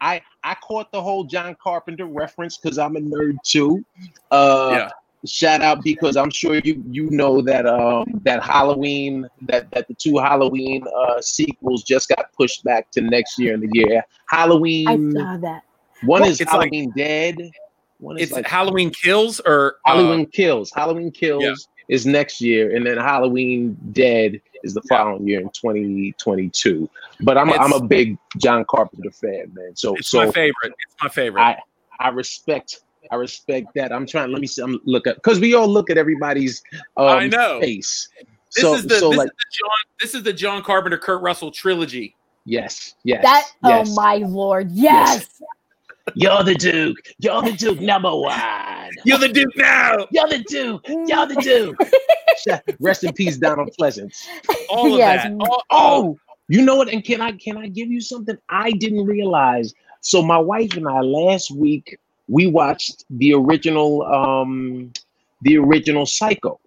[0.00, 3.84] I I caught the whole John Carpenter reference because I'm a nerd too.
[4.30, 4.90] Uh Yeah.
[5.26, 9.94] shout out because I'm sure you you know that um that Halloween that that the
[9.94, 14.02] two Halloween uh sequels just got pushed back to next year in the year.
[14.28, 14.86] Halloween.
[14.88, 15.62] I Halloween saw that.
[16.04, 17.36] one is It's like- Halloween Dead.
[17.98, 20.72] One is It's like Halloween Kills or uh, Halloween Kills.
[20.74, 21.54] Halloween Kills Yeah.
[21.88, 24.96] is next year, and then Halloween Dead is the Yeah.
[24.98, 26.88] following year in 2022.
[27.20, 29.74] But I'm a, I'm a big John Carpenter fan, man.
[29.74, 30.72] So It's so my favorite.
[30.86, 31.42] It's my favorite.
[31.42, 31.58] I
[32.00, 32.80] I respect
[33.10, 33.90] I respect that.
[33.92, 34.30] I'm trying.
[34.32, 34.62] Let me see.
[34.62, 36.62] I'm look at because we all look at everybody's
[36.96, 37.58] um, I know.
[37.60, 38.08] face.
[38.54, 40.98] this so is the so this like is the John this is the John Carpenter
[40.98, 42.14] Kurt Russell trilogy.
[42.44, 43.50] yes yes That.
[43.64, 43.88] yes.
[43.90, 44.70] Oh my lord.
[44.70, 45.26] Yes.
[46.14, 46.96] You're the Duke.
[47.18, 48.90] You're the Duke number one.
[49.04, 50.06] You're the Duke now.
[50.10, 50.84] You're the Duke.
[50.88, 51.76] You're the Duke.
[52.80, 54.26] Rest in peace, Donald Pleasence.
[54.68, 55.24] All of Yes.
[55.24, 55.32] that.
[55.40, 56.18] All, all- Oh,
[56.48, 56.88] you know what?
[56.88, 59.74] And can I can I give you something I didn't realize?
[60.00, 64.92] So my wife and I last week we watched the original um
[65.42, 66.58] the original Psycho,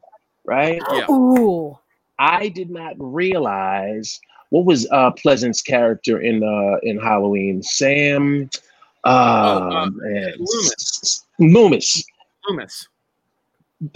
[0.45, 0.81] right?
[0.93, 1.05] Yeah.
[1.09, 1.77] Ooh.
[2.19, 7.63] I did not realize what was uh Pleasence's character in uh in Halloween.
[7.63, 8.49] Sam
[9.03, 11.25] uh, uh, man, Loomis.
[11.39, 12.03] Loomis.
[12.47, 12.87] Loomis.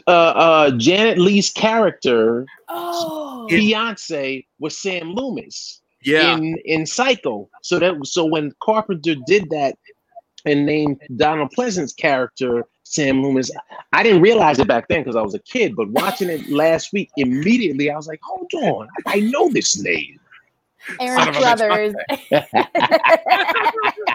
[0.08, 3.48] Uh uh Janet Leigh's character, Oh.
[3.52, 5.82] Beyonce, was Sam Loomis.
[6.04, 6.36] Yeah.
[6.38, 7.48] in in Psycho.
[7.62, 9.78] So that so when Carpenter did that
[10.46, 13.52] and named Donald Pleasence's character Sam Loomis,
[13.94, 15.76] I didn't realize it back then because I was a kid.
[15.76, 20.20] But watching it last week, immediately I was like, "Hold on, I know this name."
[21.00, 21.94] Aaron of a bitch.
[22.32, 24.06] Brothers.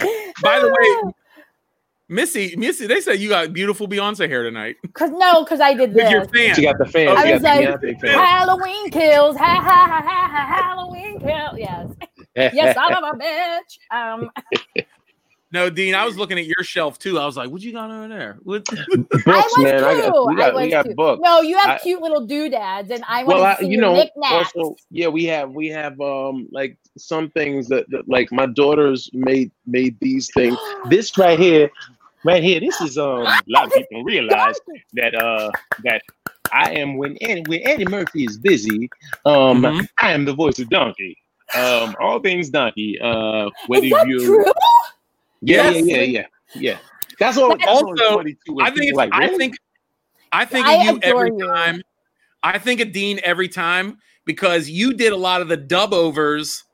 [0.42, 1.12] By the way,
[2.08, 5.94] Missy, Missy, they said you got beautiful Beyonce hair tonight Cause no, cause I did
[5.94, 6.30] with your this.
[6.46, 6.54] fan.
[6.56, 7.16] She got the fans.
[7.16, 9.36] I was like, Halloween kills.
[9.36, 10.62] Ha ha ha ha ha.
[10.62, 11.56] Halloween kills.
[11.56, 11.88] Yes.
[12.54, 13.78] Yes, son of a bitch.
[13.90, 14.30] Um.
[15.52, 17.18] No, Dean, I was looking at your shelf too.
[17.18, 18.64] I was like, "What you got over there?" What?
[18.70, 19.82] I books, was man.
[19.84, 20.26] I got, too.
[20.28, 20.94] we I got, we got too.
[20.94, 21.20] books.
[21.24, 23.72] No, you have I- cute little doodads, and I want well, to I, see you
[23.72, 24.52] your know, knickknacks.
[24.54, 29.10] also, yeah, we have we have um like some things that, that like my daughters
[29.12, 30.56] made made these things.
[30.90, 31.70] This right here,
[32.24, 34.58] right here, this is um a lot of people realize
[34.94, 35.50] that uh
[35.84, 36.02] that
[36.52, 38.90] I am when Eddie when Eddie Murphy is busy,
[39.24, 39.86] um Mhm.
[40.00, 41.16] I am the voice of Donkey.
[41.54, 42.98] Um all things Donkey.
[43.00, 44.44] Uh whether Is that you true?
[45.42, 45.84] yeah, Yes.
[45.86, 46.78] yeah, yeah, yeah, yeah.
[47.18, 49.38] That's all that's Also, only 22 when I think people it's, like, I really?
[49.38, 49.56] think
[50.32, 51.46] I think I of you every you.
[51.46, 51.82] time.
[52.42, 56.64] I think of Dean every time because you did a lot of the dub overs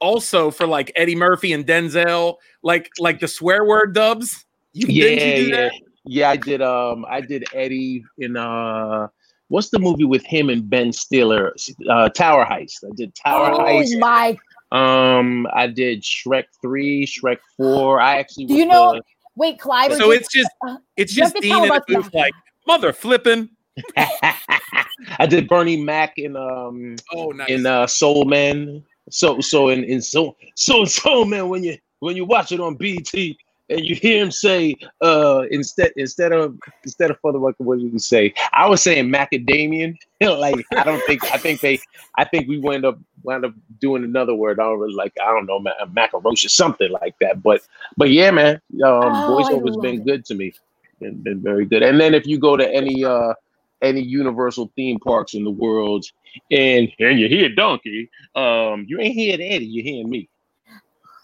[0.00, 4.44] also for like Eddie Murphy and Denzel, like like the swear word dubs.
[4.72, 5.72] You, yeah, didn't you do yeah, that?
[6.04, 6.30] yeah.
[6.30, 6.62] I did.
[6.62, 9.08] Um, I did Eddie in uh
[9.48, 11.54] what's the movie with him and Ben Stiller?
[11.88, 12.84] Uh, Tower Heist.
[12.84, 13.58] I did Tower Heist.
[13.58, 13.98] oh Heist.
[14.00, 14.36] my!
[14.72, 18.00] Um, I did Shrek three, Shrek four.
[18.00, 18.94] I actually Do you know?
[18.94, 19.02] the-
[19.36, 19.94] Wait, Clive.
[19.94, 22.32] So it's just uh, it's just Dean tell in a us booth like
[22.66, 23.50] mother flipping.
[23.96, 27.48] I did Bernie Mac in um Oh, nice.
[27.50, 28.82] in uh Soul Man.
[29.10, 32.60] So so and, in so so in Soul Man when you when you watch it
[32.60, 33.38] on BT
[33.68, 37.92] and you hear him say uh instead instead of instead of father what what did
[37.92, 38.34] he say?
[38.52, 39.96] I was saying macadamian.
[40.20, 41.80] like I don't think I think they
[42.16, 44.60] I think we wound up wound up doing another word.
[44.60, 47.42] I was like I don't know ma- macaroni something like that.
[47.42, 47.62] But
[47.96, 50.04] but yeah, man, um, Oh, voiceover's been it.
[50.04, 50.52] good to me.
[51.00, 51.82] Been, been very good.
[51.82, 53.34] And then if you go to any uh
[53.82, 56.06] any Universal theme parks in the world,
[56.50, 60.28] and and you hear Donkey, um, you ain't hearing Eddie, you're hearing me.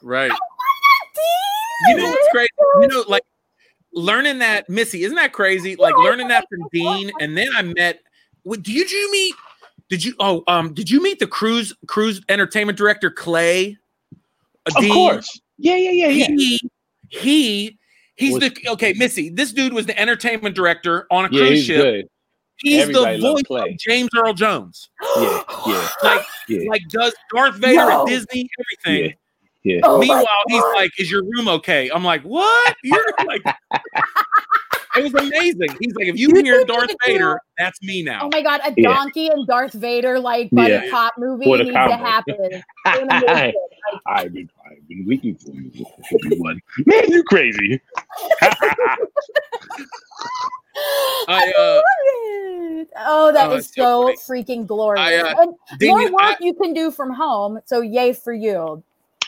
[0.03, 0.33] right.
[1.89, 2.51] You know what's great?
[2.81, 3.25] You know, like
[3.93, 5.77] learning that Missy, isn't that crazy?
[5.77, 8.01] Like learning that from Dean, and then I met.
[8.45, 9.35] What, did you, meet?
[9.89, 10.15] Did you?
[10.19, 13.77] Oh, um, did you meet the cruise cruise entertainment director Clay?
[14.67, 14.93] Uh, Of Dean?
[14.95, 15.41] course.
[15.59, 16.27] Yeah, yeah, yeah, yeah.
[16.29, 16.61] He
[17.09, 17.79] he
[18.17, 19.29] he's Was- the okay, Missy.
[19.29, 21.83] This dude was the entertainment director on a Yeah, cruise he's ship.
[21.83, 22.09] good.
[22.63, 23.71] He's Everybody the voice Clay.
[23.73, 24.89] of James Earl Jones.
[25.17, 26.61] Yeah, yeah, Like Yeah.
[26.69, 28.03] like does Darth Vader No.
[28.03, 28.49] at Disney
[28.87, 29.15] everything.
[29.65, 29.81] yeah.
[29.85, 30.75] Oh my Meanwhile, he's God.
[30.75, 33.43] like, "Is your room okay?" I'm like, "What?" You're like,
[34.97, 35.69] it was amazing.
[35.81, 38.43] He's like, "If you, You hear Darth you do- Vader, that's me now." Oh my
[38.43, 38.89] god, a Yeah.
[38.95, 40.89] donkey and Darth Vader like buddy Yeah.
[40.91, 42.37] cop movie What a needs to happen.
[43.01, 43.09] In.
[43.09, 43.55] Like,
[44.07, 45.71] I've been, I've been waiting for you,
[46.25, 46.61] everyone.
[46.87, 47.81] Man, you crazy.
[51.29, 51.83] I, uh, love
[52.81, 52.89] it.
[52.97, 55.05] Oh, that Oh, is so so freaking glorious.
[55.07, 57.61] I, uh, and Ding, more work I- you can do from home.
[57.67, 58.83] So yay for you.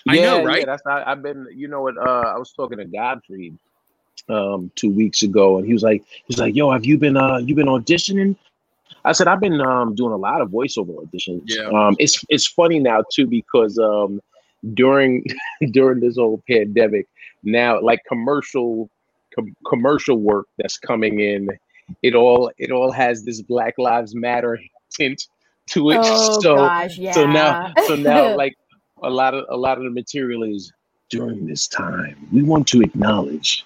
[0.08, 0.60] I know, right?
[0.60, 1.46] Yeah, that's I, I've been.
[1.54, 1.96] You know what?
[1.96, 3.52] Uh, I was talking to Godfrey
[4.28, 7.38] um two weeks ago, and he was like, he's like, "Yo, have you been uh
[7.38, 8.36] you been auditioning?"
[9.06, 11.68] I said, "I've been um doing a lot of voiceover auditions." Yeah.
[11.68, 14.20] Um, it's it's funny now too because um
[14.74, 15.24] during
[15.72, 17.06] during this whole pandemic,
[17.42, 18.90] now like commercial
[19.34, 21.48] com- commercial work that's coming in,
[22.02, 24.58] it all it all has this Black Lives Matter
[24.90, 25.26] tint
[25.70, 25.98] to it.
[26.00, 27.12] Oh so gosh, yeah.
[27.12, 28.54] so now so now like
[29.02, 30.72] a lot of a lot of the material is
[31.10, 33.64] during this time we want to acknowledge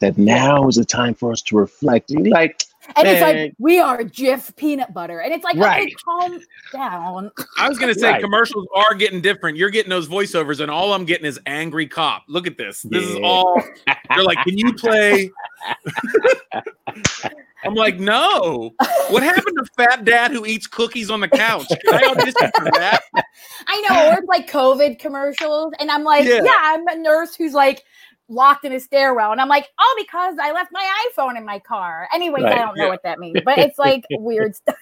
[0.00, 2.64] that now is a time for us to reflect and like
[2.96, 6.40] and it's like we are Jif peanut butter, and it's like okay, calm
[6.72, 7.30] down.
[7.58, 8.22] I was gonna say Right.
[8.22, 9.56] commercials are getting different.
[9.56, 12.24] You're getting those voiceovers, and all I'm getting is angry cop.
[12.28, 12.82] Look at this.
[12.82, 13.60] This is all.
[14.14, 15.30] They're like, "Can you play?"
[17.64, 18.74] I'm like, "No."
[19.10, 21.68] What happened to Fat Dad who eats cookies on the couch?
[21.68, 23.00] Can I audition for that?
[23.66, 26.42] I know, or it's like COVID commercials, and I'm like, Yeah.
[26.42, 26.50] yeah.
[26.60, 27.84] I'm a nurse who's like
[28.32, 31.58] locked in a stairwell, and I'm like, oh, because I left my iPhone in my
[31.60, 32.08] car.
[32.12, 32.90] Anyways, Right, I don't know yeah.
[32.90, 34.74] what that means, but it's like weird stuff.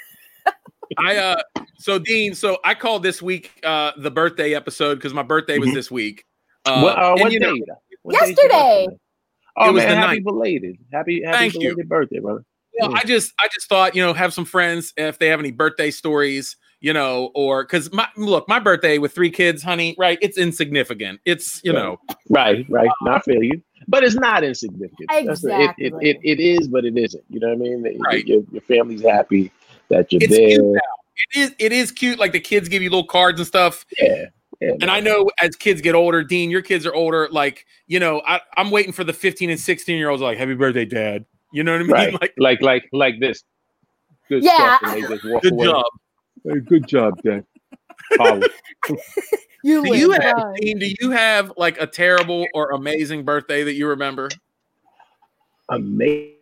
[0.98, 1.42] I uh
[1.78, 5.68] so Dean, so I called this week uh the birthday episode because my birthday was
[5.70, 5.74] Mhm.
[5.74, 6.24] this week.
[6.64, 7.54] Uh, what, uh, and, what you know.
[8.02, 8.86] What day is your Yesterday.
[8.86, 8.98] birthday?
[9.56, 10.24] Oh man, happy ninth.
[10.24, 10.76] belated.
[10.92, 11.76] Happy happy Thank you.
[11.84, 12.44] birthday, brother.
[12.80, 15.52] well, I just I just thought, you know, have some friends if they have any
[15.52, 20.18] birthday stories, you know, or because my look, my birthday with three kids, honey, right?
[20.22, 21.20] It's insignificant.
[21.24, 22.88] It's you know, Right, right.
[23.02, 23.62] No, I feel you.
[23.88, 25.08] But it's not insignificant.
[25.26, 27.24] That's the- it, it, it, it is, but it isn't.
[27.28, 27.98] You know what I mean?
[28.04, 28.26] Right.
[28.26, 29.50] Your, your family's happy
[29.88, 30.48] that you're It's there.
[30.48, 30.76] cute
[31.34, 32.18] it is it is cute.
[32.18, 33.84] Like the kids give you little cards and stuff.
[34.00, 34.26] Yeah.
[34.60, 37.28] yeah And I know as kids get older, Dean, your kids are older.
[37.30, 40.54] Like, you know, I, I'm waiting for the 15 and 16 year olds like, happy
[40.54, 41.24] birthday, dad.
[41.52, 41.92] You know what I mean?
[41.92, 42.12] right.
[42.20, 43.42] Like, Like like like this.
[44.28, 44.78] Good Yeah.
[44.78, 44.94] stuff.
[44.94, 45.66] And they just walk good away.
[45.66, 45.84] job.
[46.44, 47.44] Hey, good job, Dad.
[48.12, 48.42] Holla.
[49.62, 50.54] You Do you live, have.
[50.56, 54.30] Dean, do you have like a terrible or amazing birthday that you remember?
[55.68, 56.36] Amazing.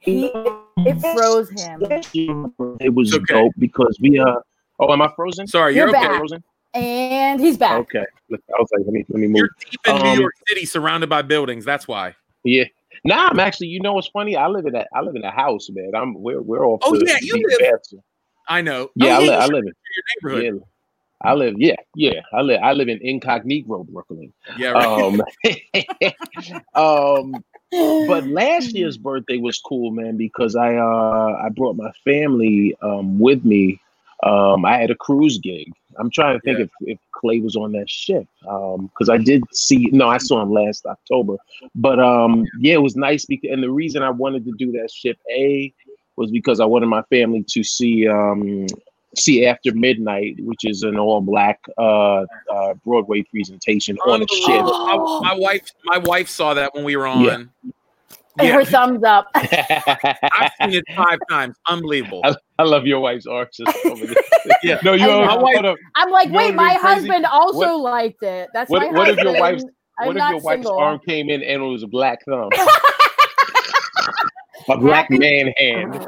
[0.00, 0.30] He,
[0.76, 3.42] it froze him, It was It's okay.
[3.42, 4.34] dope because we uh
[4.78, 5.46] oh am I frozen?
[5.46, 6.06] Sorry, You're you're, okay.
[6.08, 6.18] back.
[6.18, 6.44] Frozen?
[6.74, 7.80] and he's back.
[7.80, 8.04] Okay.
[8.28, 9.36] Look, I was like, let me let me move.
[9.36, 11.64] You're deep in Um, New York City surrounded by buildings.
[11.64, 12.14] That's why.
[12.44, 12.64] Yeah.
[13.06, 13.68] Nah, I'm actually.
[13.68, 14.36] You know what's funny?
[14.36, 15.92] I live in a I live in a house, man.
[15.94, 16.80] I'm we're we're off.
[16.84, 17.80] Oh, yeah, you live-
[18.48, 18.90] I know.
[18.94, 19.72] Yeah, oh, I, li- I live in.
[20.22, 20.60] your neighborhood.
[20.60, 21.54] Yeah, I live.
[21.58, 22.20] Yeah, yeah.
[22.32, 22.60] I live.
[22.62, 24.32] I live in incognito Brooklyn.
[24.58, 24.86] Yeah, right.
[26.74, 27.44] Um, um,
[28.06, 33.18] but last year's birthday was cool, man, because I uh I brought my family um
[33.18, 33.80] with me.
[34.22, 35.72] Um, I had a cruise gig.
[35.98, 36.64] I'm trying to think Yeah.
[36.64, 38.26] if, if Clay was on that ship.
[38.48, 41.36] Um, because I did see no, I saw him last October.
[41.74, 44.90] But um, yeah, it was nice because and the reason I wanted to do that
[44.90, 45.72] ship a
[46.16, 48.66] was because I wanted my family to see um
[49.16, 54.48] see After Midnight, which is an all black uh, uh Broadway presentation on a ship.
[54.48, 55.20] Unbelievable.
[55.22, 57.24] My, my wife, my wife saw that when we were on.
[57.24, 57.72] Yeah.
[58.38, 58.54] And Yeah.
[58.54, 59.28] her thumbs up.
[59.34, 61.56] I've seen it five times.
[61.68, 62.20] Unbelievable.
[62.24, 64.16] I, I love your wife's arches over there.
[64.62, 64.78] Yeah.
[64.84, 66.94] No, you My wife, I'm like, wait, my be crazy?
[67.08, 68.48] husband also What- liked it.
[68.54, 69.40] That's what- my what if your husband.
[69.40, 69.64] wife's-
[69.98, 70.78] I'm what if not your wife's single.
[70.78, 72.50] arm came in and it was a black thumb?
[74.68, 76.06] a black man hand.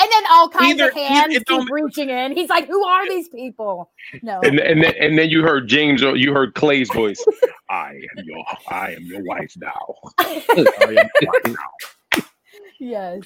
[0.00, 2.32] And then all kinds Either- of hands it don't- keep reaching in.
[2.32, 3.90] He's like, "Who are these people?"
[4.22, 7.22] No, And and then, and then you heard James, or you heard Clay's voice.
[7.70, 9.94] I am your, I am your wife now.
[10.56, 11.10] Your wife
[11.46, 12.22] now.
[12.78, 13.20] yes.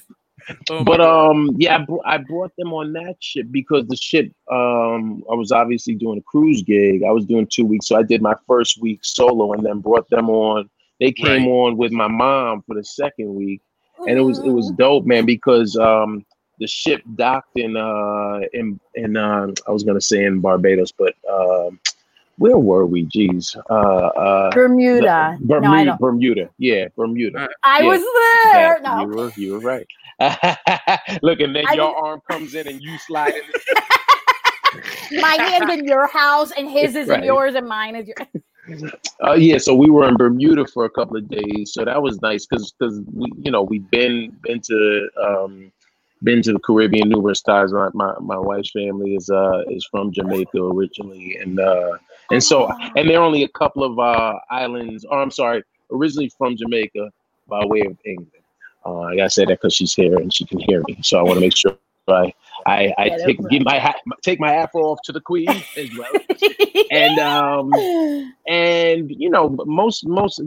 [0.68, 4.30] Oh But um, yeah, I, br- I brought them on that ship because the ship
[4.52, 7.02] um, I was obviously doing a cruise gig.
[7.02, 10.10] I was doing two weeks, so I did my first week solo, and then brought
[10.10, 10.68] them on.
[11.00, 11.50] They came Right.
[11.50, 13.62] on with my mom for the second week,
[14.06, 16.26] and it was it was dope, man, because um,
[16.58, 21.14] the ship docked in uh in in uh, I was gonna say in Barbados, but
[21.30, 21.78] um,
[22.38, 23.06] where were we?
[23.06, 25.36] Jeez, uh, uh, Bermuda.
[25.40, 27.48] Bermuda, No, Bermuda, yeah, Bermuda.
[27.62, 28.00] I yeah, was
[28.52, 28.76] there.
[28.76, 29.02] Exactly.
[29.02, 29.86] You were you were right.
[31.22, 33.42] Look, and then I your didn't- arm comes in and you slide in.
[35.20, 37.20] My hand's in your house, and his is Right.
[37.20, 38.28] in yours, and mine is yours.
[39.22, 42.22] Uh, yeah, so we were in Bermuda for a couple of days, so that was
[42.22, 45.70] nice because because we you know we've been been to um
[46.24, 47.72] been to the Caribbean numerous times.
[47.72, 51.92] My my, my wife's family is uh is from Jamaica originally, and uh
[52.30, 55.04] and so and they're only a couple of uh islands.
[55.04, 57.10] Or I'm sorry, originally from Jamaica
[57.48, 58.30] by way of England.
[58.86, 61.22] Uh, I gotta say that because she's here and she can hear me, so I
[61.22, 61.76] want to make sure
[62.08, 62.32] I
[62.66, 66.24] I, I Yeah, take my hat take my afro off to the queen as well.
[66.90, 67.72] And um
[68.46, 70.40] and you know most most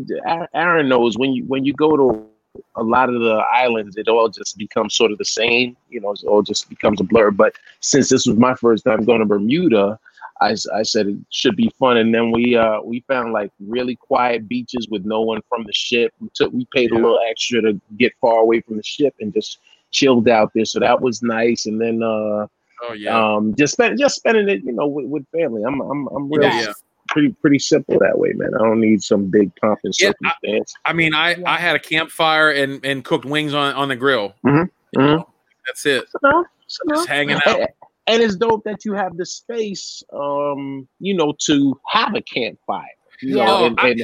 [0.54, 2.28] aaron knows when you when you go to
[2.76, 6.12] a lot of the islands it all just becomes sort of the same you know
[6.12, 7.32] it all just becomes a blur.
[7.32, 10.00] But since this was my first time going to bermuda
[10.42, 11.98] I, I said it should be fun.
[11.98, 15.74] And then we uh we found like really quiet beaches with no one from the
[15.74, 16.14] ship.
[16.20, 19.34] We took we paid a little extra to get far away from the ship and
[19.34, 19.60] just
[19.92, 20.66] chilled out there.
[20.66, 21.66] So that was nice.
[21.66, 22.48] And then uh
[22.84, 23.36] oh yeah.
[23.36, 25.64] um just spend just spending it you know with, with family.
[25.64, 26.74] I'm i'm i'm real Yeah, yeah.
[27.18, 30.34] Pretty pretty simple that way man i don't need some big pomp and Yeah, I-
[30.42, 33.96] circumstance I mean, I I had a campfire and and cooked wings on on the
[33.96, 34.36] grill.
[34.46, 35.30] Mhm, You know,
[35.66, 36.06] That's it.
[36.10, 36.96] So no, so no.
[36.96, 37.60] Just hanging out.
[37.60, 37.68] and,
[38.08, 42.86] and it's dope that you have the space um you know to have a campfire
[43.22, 43.46] you Yeah.
[43.46, 43.96] know Oh, and, I-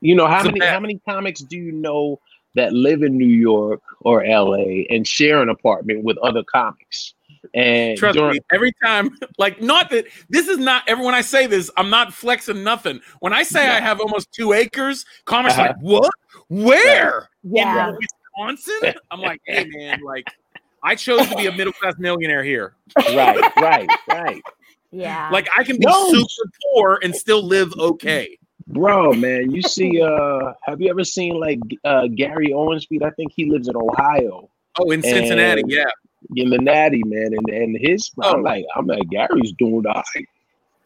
[0.00, 2.20] you know how many bad- how many comics do you know
[2.54, 4.54] that live in new york or la
[4.90, 7.14] and share an apartment with other comics
[7.54, 11.20] and Trust during- me, every time, like, not that this is not every when I
[11.22, 13.00] say this, I'm not flexing nothing.
[13.20, 15.68] When I say I have almost two acres, comics are Uh-huh.
[15.74, 16.10] like, what?
[16.48, 17.28] Where?
[17.42, 17.90] Yeah.
[17.90, 17.96] In
[18.36, 18.94] Wisconsin?
[19.10, 20.26] I'm like, hey man, like,
[20.82, 22.74] I chose to be a middle class millionaire here.
[22.96, 24.42] right right right
[24.90, 25.28] Yeah.
[25.30, 26.10] Like, I can be No.
[26.12, 28.38] super poor and still live okay.
[28.68, 33.02] Bro, man, you see, uh, have you ever seen like uh, Gary Owenspeed?
[33.02, 35.84] I think he lives in Ohio, Oh, in Cincinnati, And- yeah.
[36.36, 38.10] In the Natty, man, and and his.
[38.22, 38.34] Oh.
[38.34, 40.28] I'm like, I'm like, Gary's doing all right,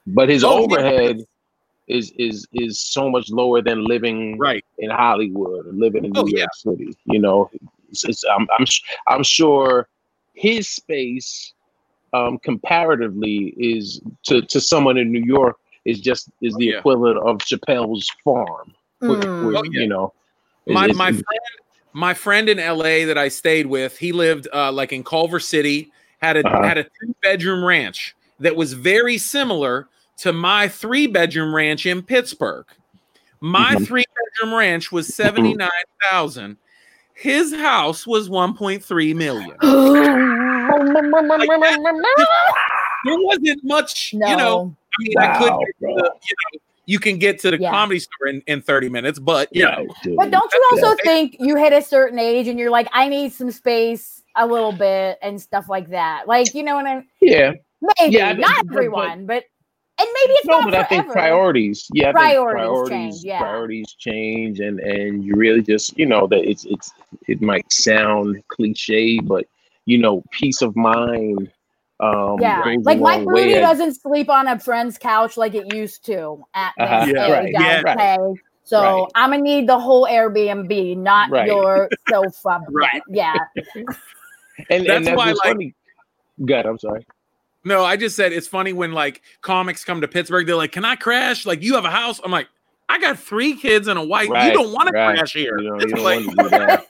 [0.07, 0.65] but his Oh, yeah.
[0.65, 1.21] overhead
[1.89, 4.65] is is is so much lower than living Right.
[4.79, 6.41] in Hollywood or living in New Oh, yeah.
[6.41, 6.97] York City.
[7.07, 7.51] You know,
[7.91, 9.89] it's, it's, I'm I'm s- I'm sure
[10.35, 11.53] his space,
[12.13, 16.79] um, comparatively, is to to someone in New York is just is Oh, the yeah.
[16.79, 18.73] equivalent of Chappelle's farm.
[19.01, 19.47] which- Mm.
[19.49, 19.81] which, Oh, yeah.
[19.83, 20.13] You know,
[20.69, 21.25] my is- my friend
[21.93, 25.93] my friend in LA that I stayed with, he lived uh, like in Culver City,
[26.21, 26.63] had a Uh-huh.
[26.63, 32.03] had a two bedroom ranch that was very similar to my three bedroom ranch in
[32.03, 32.67] Pittsburgh.
[33.41, 33.87] My Mhm.
[33.87, 34.05] three
[34.39, 35.71] bedroom ranch was seventy nine
[36.11, 36.57] thousand.
[37.15, 39.57] His house was one point three million.
[43.05, 44.29] There wasn't much, no.
[44.29, 44.77] you know.
[44.77, 45.95] I mean, I could, Wow, get to bro.
[45.97, 46.61] the, you know,
[46.93, 47.71] you can get to the Yeah.
[47.71, 51.01] comedy store in, in thirty minutes, but you know, But don't you also it.
[51.03, 54.73] think you hit a certain age and you're like, I need some space a little
[54.73, 56.29] bit and stuff like that?
[56.29, 57.53] Like, you know what I'm yeah,
[57.99, 59.45] maybe Yeah, not but- but- everyone, but
[59.99, 63.39] and maybe it's no, not but I think priorities, yeah, Priorities priorities, change, yeah.
[63.41, 66.91] priorities change, and and you really just, you know, that it's it's
[67.29, 69.47] it might sound cliche, but
[69.87, 71.51] you know, peace of mind.
[72.03, 76.05] Um, Yeah, like Mike long way doesn't sleep on a friend's couch like it used
[76.07, 77.83] to at Uh-huh, yeah, right, yeah.
[77.85, 77.99] would
[78.37, 78.43] say.
[78.65, 79.07] So Right.
[79.15, 81.47] I'm gonna need the whole Airbnb, not Right.
[81.47, 82.61] your sofa.
[82.69, 83.03] Right.
[83.09, 83.35] Yeah.
[83.77, 83.87] and,
[84.69, 85.75] That's and that's why, like- funny.
[86.45, 87.07] Good, I'm sorry.
[87.65, 90.47] No, I just said it's funny when like comics come to Pittsburgh.
[90.47, 91.47] They're like, "Can I crash?
[91.47, 92.49] Like, you have a house?" I'm like,
[92.89, 94.29] "I got three kids and a wife.
[94.29, 96.49] Right, you don't want to crash here." You know, you don't Like- want to do
[96.49, 96.87] that.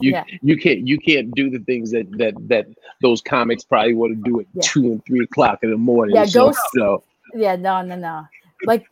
[0.00, 0.24] You Yeah.
[0.42, 2.66] you can't you can't do the things that that that
[3.00, 4.62] those comics probably want to do at Yeah.
[4.64, 6.16] two and three o'clock in the morning.
[6.16, 7.02] Yeah, so, go- so
[7.34, 8.26] Yeah, no, no, no.
[8.66, 8.84] Like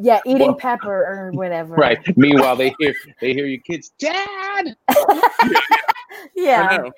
[0.00, 1.74] Yeah, eating Well- pepper or whatever.
[1.74, 1.98] Right.
[2.16, 4.76] Meanwhile, they hear they hear your kids, Dad.
[4.88, 6.76] I Yeah.
[6.76, 6.92] know.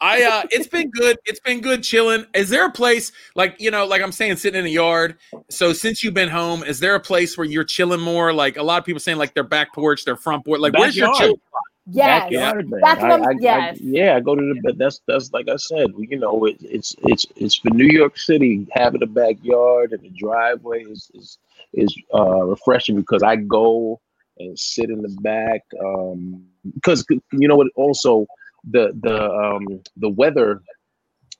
[0.00, 1.18] I uh it's been good.
[1.26, 2.24] It's been good chilling.
[2.34, 5.16] Is there a place like you know, like I'm saying, sitting in the yard?
[5.50, 8.32] So since you've been home, is there a place where you're chilling more?
[8.32, 10.60] Like a lot of people saying like their back porch, their front porch.
[10.60, 11.30] Like where's your Backyard.
[11.32, 11.40] chill?
[11.86, 12.22] Yes.
[12.24, 12.70] Backyard.
[12.82, 13.78] That's what I'm- I, I, yes.
[13.78, 15.90] I, yeah, I go to the but That's that's like I said.
[15.98, 18.66] You know, it, it's it's it's for New York City.
[18.72, 21.38] Having a backyard and the driveway is is
[21.74, 24.00] is uh, refreshing because I go
[24.38, 25.62] and sit in the back.
[25.84, 27.68] Um, because you know what?
[27.76, 28.26] Also,
[28.70, 30.62] the the um the weather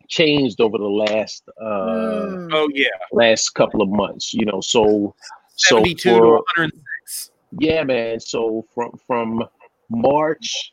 [0.08, 2.50] changed over the last uh Mm.
[2.52, 4.34] Oh yeah, last couple of months.
[4.34, 5.14] You know, so
[5.56, 6.20] so for- to
[6.58, 7.30] 106.
[7.58, 8.20] yeah, man.
[8.20, 9.42] So from from
[9.90, 10.72] March,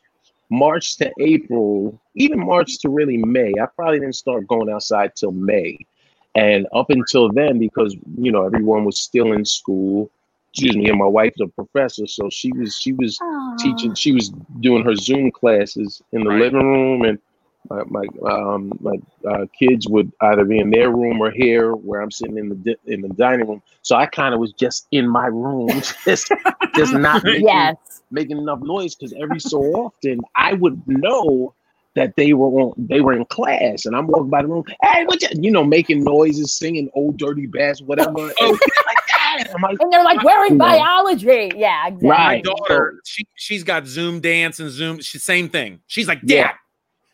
[0.50, 5.32] March to April, even March to really May, I probably didn't start going outside till
[5.32, 5.78] May.
[6.34, 10.10] And up until then, because you know everyone was still in school,
[10.52, 13.56] excuse me, and my wife's a professor, so she was she was Aw.
[13.58, 13.94] teaching.
[13.94, 16.40] She was doing her Zoom classes in the Right.
[16.40, 17.18] living room, and
[17.70, 18.94] my my um my
[19.28, 22.54] uh, kids would either be in their room or here, where I'm sitting in the
[22.56, 23.62] di- in the dining room.
[23.82, 25.68] So I kind of was just in my room,
[26.04, 26.32] just
[26.74, 27.76] just not making, Yes.
[28.10, 31.54] making enough noise because every so often I would know
[31.94, 35.04] that they were on they were in class, and I'm walking by the room, hey,
[35.04, 38.32] what you, you know, making noises, singing old dirty bass, whatever.
[38.40, 38.58] Oh.
[39.34, 39.54] And like.
[39.54, 41.52] I'm like, And they're like, we're in biology.
[41.56, 42.08] Yeah, exactly.
[42.08, 45.00] My daughter, she she's got Zoom dance and Zoom.
[45.00, 45.80] She same thing.
[45.86, 46.52] She's like, Yeah.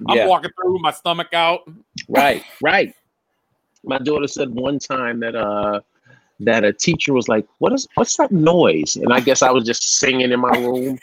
[0.06, 0.26] I'm yeah.
[0.26, 1.68] walking through with my stomach out.
[2.08, 2.94] Right, right.
[3.84, 5.80] My daughter said one time that uh
[6.40, 9.64] that a teacher was like, "What is what's that noise?" And I guess I was
[9.64, 10.98] just singing in my room,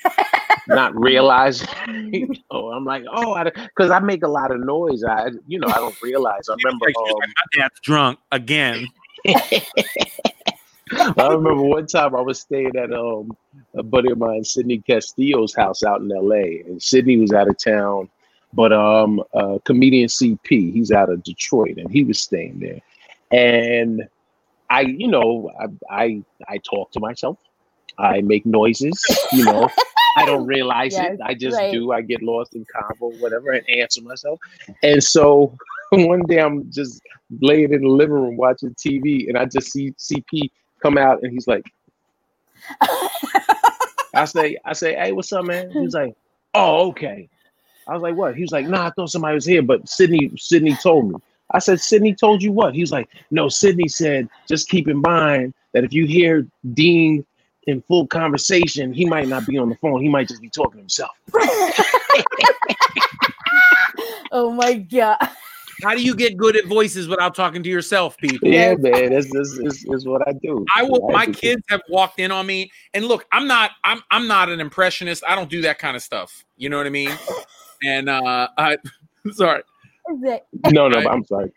[0.67, 1.67] not realizing.
[2.13, 5.03] you know, I'm like, "Oh," because I, make a lot of noise.
[5.03, 6.47] I, you know, I don't realize.
[6.49, 6.87] I remember.
[6.87, 8.87] Um, my dad's drunk again.
[10.91, 13.35] I remember one time I was staying at um
[13.75, 16.63] a buddy of mine, Sydney Castillo's house out in L.A.
[16.67, 18.09] and Sydney was out of town,
[18.55, 22.79] but um uh, comedian CP, he's out of Detroit, and he was staying there,
[23.31, 24.07] and
[24.69, 27.37] I, you know, I I, I talk to myself,
[27.97, 28.99] I make noises,
[29.31, 29.69] you know.
[30.17, 31.19] I don't realize Yes, it.
[31.23, 31.71] I just right.
[31.73, 31.91] do.
[31.91, 34.39] I get lost in convo, whatever, and answer myself.
[34.81, 35.55] And so
[35.91, 37.01] one day I'm just
[37.41, 40.49] laying in the living room watching TV, and I just see CP
[40.81, 41.65] come out, and he's like,
[44.13, 45.69] I say, I say, hey, what's up, man?
[45.71, 46.15] He's like,
[46.53, 47.29] oh, okay.
[47.87, 48.35] I was like, what?
[48.35, 51.15] He was like, nah, I thought somebody was here, but Sydney, Sydney told me.
[51.51, 52.73] I said, Sydney told you what?
[52.73, 57.25] He was like, no, Sydney said, just keep in mind that if you hear Dean
[57.67, 60.01] in full conversation, he might not be on the phone.
[60.01, 61.11] He might just be talking to himself.
[64.31, 65.17] oh my god.
[65.83, 68.47] How do you get good at voices without talking to yourself, people?
[68.47, 70.65] Yeah, man, that's, that's, that's, that's what I do.
[70.75, 71.09] I will.
[71.09, 73.71] My have kids have walked in on me, and look, I'm not.
[73.83, 74.01] I'm.
[74.09, 75.23] I'm not an impressionist.
[75.27, 76.45] I don't do that kind of stuff.
[76.55, 77.11] You know what I mean?
[77.83, 78.77] And uh, I.
[79.31, 79.63] Sorry.
[80.71, 81.51] No, no, I, I'm sorry.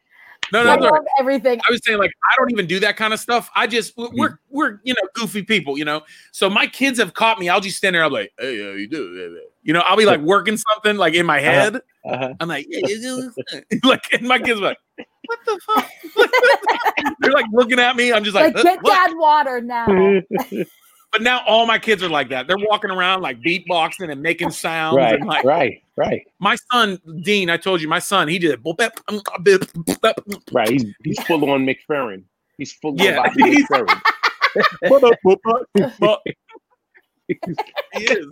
[0.52, 0.90] No, no, sorry.
[0.90, 1.60] love everything.
[1.68, 3.50] I was saying like I don't even do that kind of stuff.
[3.54, 6.02] I just we're we're, we're you know goofy people, you know.
[6.32, 7.50] So my kids have caught me.
[7.50, 8.04] I'll just stand there.
[8.04, 9.38] I'm like, hey, how you do?
[9.62, 11.76] You know, I'll be like working something like in my head.
[12.06, 12.32] Uh-huh.
[12.40, 14.78] I'm like, yeah, you do- like, and my kids are like,
[15.26, 15.90] what the fuck?
[17.20, 18.14] They're like looking at me.
[18.14, 20.20] I'm just like, Like, "Uh, get what?" dad water now.
[21.12, 22.46] But now all my kids are like that.
[22.46, 24.96] They're walking around like beatboxing and making sounds.
[24.96, 28.62] right, And like right, right, my son Dean, I told you, my son, he did.
[28.62, 28.92] boop, bap,
[29.42, 30.18] bip, boop, bap.
[30.52, 30.68] right.
[30.68, 32.22] He's he's full on McFerrin.
[32.58, 34.00] He's full Yeah, on Bobby he's- McFerrin.
[37.28, 38.26] He is.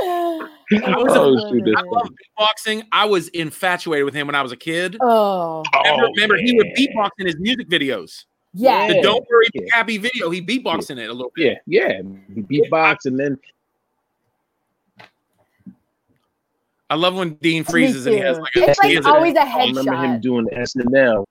[0.00, 2.84] oh, was Oh, shoot, I love beatboxing.
[2.92, 4.96] I was infatuated with him when I was a kid.
[5.00, 6.86] oh, Remember, Oh, remember he would oh, yeah.
[6.88, 8.24] beatbox in his music videos.
[8.54, 8.88] Yeah.
[8.88, 9.74] The Don't Worry, Be Yeah.
[9.76, 11.58] Happy video, he beatboxed in it a little bit.
[11.66, 12.02] Yeah, yeah.
[12.34, 13.38] He beatbox and then
[16.90, 19.08] I love when Dean freezes and he has like a, It's he like has a-
[19.08, 21.24] always a I remember him doing SNL.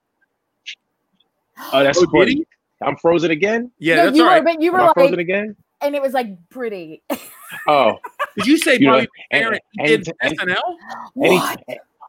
[1.72, 2.46] Oh, that's Oh, did funny.
[2.82, 3.70] I'm frozen again.
[3.78, 4.44] yeah, no, that's you all were, right.
[4.44, 5.54] but you were Am I frozen like, again?
[5.80, 7.02] and it was like pretty.
[7.68, 7.98] Oh,
[8.36, 10.56] Did you say You Bobby and- Parent and- did and- SNL?
[11.22, 11.62] any, What?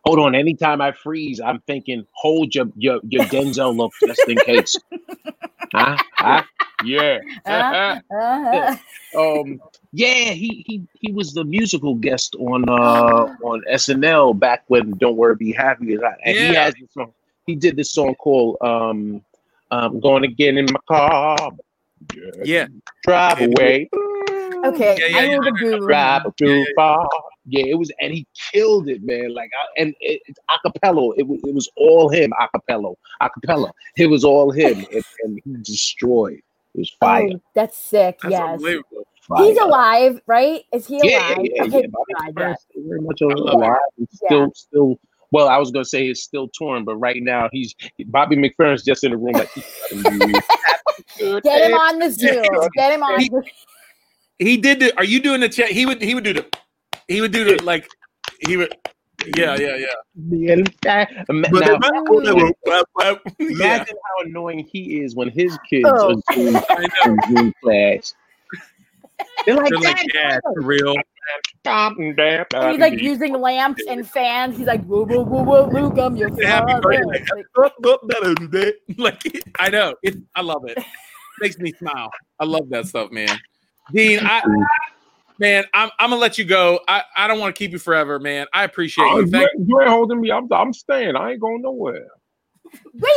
[0.03, 0.35] Hold on.
[0.35, 4.83] Anytime I freeze, I'm thinking, hold your your, your Denzel look just in case.
[5.73, 5.99] huh?
[6.19, 6.43] Huh?
[6.83, 7.19] Yeah.
[7.45, 8.75] Uh, uh,
[9.17, 14.91] um yeah he he he was the musical guest on uh on SNL back when
[14.97, 16.15] Don't Worry Be Happy is out.
[16.25, 17.13] and he has this song
[17.45, 19.23] he did this song called um
[19.69, 21.51] um going to get in my car
[22.43, 22.67] Yeah.
[23.05, 23.87] drive away
[24.65, 25.37] okay, Yeah, yeah, I yeah.
[25.37, 25.87] need to Google.
[25.87, 27.07] drive too far
[27.45, 29.33] Yeah, it was, and he killed it, man.
[29.33, 31.13] Like, I, and it, it's acapella.
[31.17, 32.33] It was, it was all him.
[32.39, 33.71] Acapella, acapella.
[33.97, 36.41] It was all him, and, and he destroyed.
[36.75, 37.29] It was oh, fire.
[37.33, 38.19] Oh, that's sick.
[38.23, 38.61] That's yes.
[38.61, 39.45] fire.
[39.45, 40.63] He's alive, right?
[40.73, 41.37] Is he Yeah, alive?
[41.43, 41.63] yeah, yeah.
[41.63, 41.87] Okay, yeah.
[41.87, 42.53] Bobby God, McFerrin yeah.
[42.53, 43.77] is still very much alive.
[43.97, 44.27] He's Yeah.
[44.27, 44.99] still, still.
[45.31, 47.73] Well, I was gonna say he's still torn, but right now he's
[48.07, 49.33] Bobby McFerrin's just in the room.
[49.33, 49.49] Like,
[51.17, 52.43] Get him on the Zoom.
[52.75, 53.19] Get him on.
[53.19, 53.29] He-
[54.39, 54.79] He did.
[54.79, 55.69] The, are you doing the chat?
[55.71, 56.01] He would.
[56.01, 56.45] He would do the.
[57.07, 57.87] He would do the like.
[58.47, 58.75] He would.
[59.37, 60.51] Yeah, yeah, yeah.
[60.51, 61.05] Eh, now,
[61.39, 63.15] yeah.
[63.39, 66.15] imagine how annoying he is when his kids Oh.
[66.29, 67.13] are Zoom, I know.
[67.29, 68.13] in Zoom class.
[69.45, 70.95] They're like, They're like, "Dad, yeah, for real.
[71.59, 74.57] stop and dad, he's like using lamps and fans.
[74.57, 76.81] He's like, whoa, whoa, whoa, whoa, Luke, I'm your Happy father.
[76.81, 77.23] birthday.
[77.55, 77.71] Like,
[78.97, 79.95] like I know.
[80.03, 80.77] It, I love it.
[81.39, 82.11] Makes me smile.
[82.39, 83.29] I love that stuff, man.
[83.93, 84.41] Dean, I
[85.43, 86.79] man, I'm I'm gonna let you go.
[86.87, 88.47] I, I don't want to keep you forever, man.
[88.53, 89.25] I appreciate Oh, you.
[89.25, 90.31] you, Thank ain't, you holding me.
[90.31, 91.17] I'm, I'm staying.
[91.17, 92.07] I ain't going nowhere.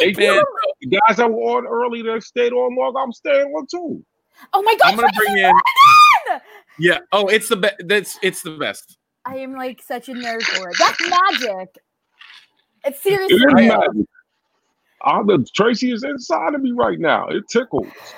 [0.01, 0.41] Wait, man.
[0.81, 4.05] The guys that were on early that stayed on long, I'm staying on too.
[4.53, 5.53] oh my God, I'm gonna bring in.
[5.53, 6.41] Morgan!
[6.79, 6.99] Yeah.
[7.13, 7.77] Oh, it's the best.
[7.87, 8.99] That's it's the best.
[9.25, 10.77] I am like such a nerd for it.
[10.79, 11.69] That's magic.
[12.85, 13.37] It's It seriously.
[13.37, 13.69] is real.
[13.69, 14.07] magic.
[15.03, 17.29] Ah, the Tracy is inside of me right now.
[17.29, 17.93] It tickles.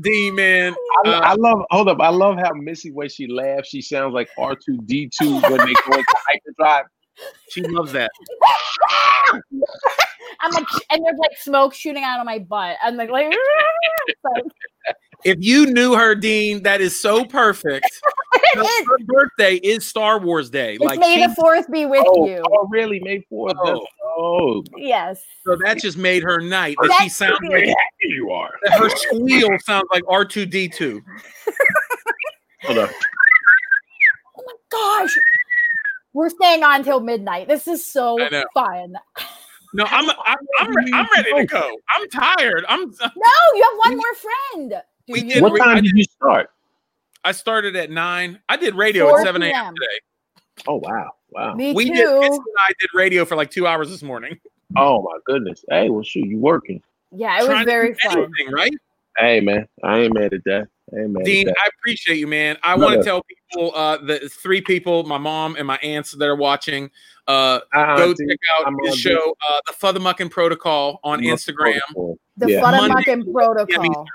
[0.00, 0.74] Dean, man.
[1.04, 1.64] I, uh, I love.
[1.70, 2.00] Hold up.
[2.00, 5.58] I love how Missy when she laughs, she sounds like R two D two when
[5.58, 6.84] they go into hyperdrive.
[7.50, 8.10] she loves that.
[10.40, 12.76] I'm like, and there's like smoke shooting out of my butt.
[12.82, 13.26] I'm like, like,
[14.24, 14.44] like
[15.24, 17.88] If you knew her, Dean, that is so perfect.
[18.34, 20.74] her, it's, her birthday is Star Wars Day.
[20.74, 22.42] it's Like May the fourth be with Oh, you.
[22.50, 23.00] oh, really?
[23.00, 23.54] May fourth.
[23.58, 23.84] Oh.
[24.18, 25.22] Oh, Yes.
[25.46, 26.76] so that just made her night.
[26.82, 28.50] That she sounds like Happy you are.
[28.64, 31.00] that her squeal sounds like R two D two.
[32.62, 32.88] hold on.
[34.38, 35.10] Oh my gosh.
[36.12, 37.48] We're staying on till midnight.
[37.48, 38.18] This is so
[38.52, 38.94] fun.
[39.74, 41.74] No, I'm I'm I'm, I'm ready to go.
[41.96, 42.66] I'm tired.
[42.68, 42.80] I'm.
[42.82, 44.82] No, you have one more friend.
[45.06, 46.50] Do We did What time I did you start?
[47.24, 48.40] I started at nine.
[48.48, 49.74] I did radio at seven a.m.
[49.74, 50.64] Today.
[50.66, 51.54] Oh wow, wow.
[51.54, 51.94] Me We too.
[51.94, 52.08] did.
[52.08, 54.38] And I did radio for like two hours this morning.
[54.76, 55.64] Oh my goodness.
[55.68, 56.82] Hey, well, shoot, you working?
[57.10, 58.18] yeah, it was Trying to very do fun.
[58.18, 58.72] anything, right?
[59.18, 60.68] Hey man, I ain't mad at that.
[60.96, 61.48] I ain't Dean.
[61.48, 62.56] I appreciate you, man.
[62.62, 66.24] I want to tell people, uh, the three people, my mom and my aunts that
[66.26, 66.90] are watching,
[67.28, 71.24] uh, Uh, go Dean, check out I'm his show, uh, the Futhermucking Protocol on I'm
[71.26, 71.78] Instagram.
[71.94, 72.18] protocol.
[72.38, 72.60] The Yeah.
[72.62, 74.06] Futhermucking protocol.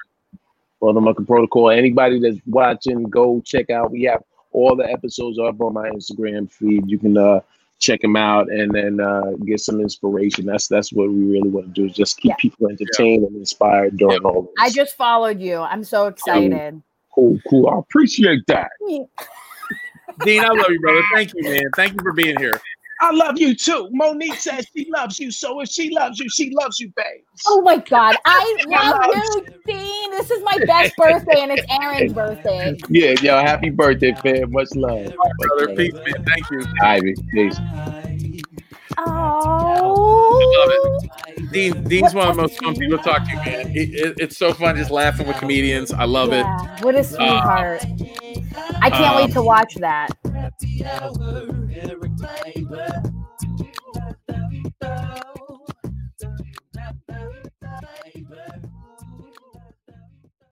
[0.80, 1.70] Well, the Mucking Protocol.
[1.72, 3.92] Anybody that's watching, go check out.
[3.92, 4.22] We have
[4.52, 6.90] all the episodes up on my Instagram feed.
[6.90, 7.40] You can uh
[7.80, 10.46] check them out and then uh get some inspiration.
[10.46, 12.36] That's that's what we really want to do is just keep Yeah.
[12.40, 14.52] people entertained and inspired during all this.
[14.60, 15.58] I just followed you.
[15.58, 16.82] I'm so excited.
[17.14, 17.70] Cool, cool.
[17.70, 18.70] I appreciate that.
[20.24, 21.02] Dean, I love you, brother.
[21.14, 21.62] Thank you, man.
[21.76, 22.60] Thank you for being here.
[23.00, 23.90] I love you too.
[23.92, 25.32] Monique says she loves you.
[25.32, 27.22] So if she loves you, she loves you, babe.
[27.48, 30.12] Oh my god, I love you, Dean.
[30.12, 32.76] This is my best birthday, and it's Aaron's birthday.
[32.90, 34.52] Yeah, yo, happy birthday, fam.
[34.52, 35.06] Much love.
[35.06, 36.26] Much Brother, peace, man.
[36.26, 36.62] Thank you.
[36.82, 37.60] Ivy, peace.
[39.00, 41.00] Oh,
[41.52, 43.68] Dean, Dean's one of the most fun people to talk to, man.
[43.76, 45.94] It, it- it's so fun just laughing with comedians.
[45.94, 46.46] I love it.
[46.82, 47.86] what a sweetheart.
[47.86, 48.27] Uh,
[48.82, 50.10] I can't um, wait to um, watch that.
[50.34, 52.12] Happy hour, Eric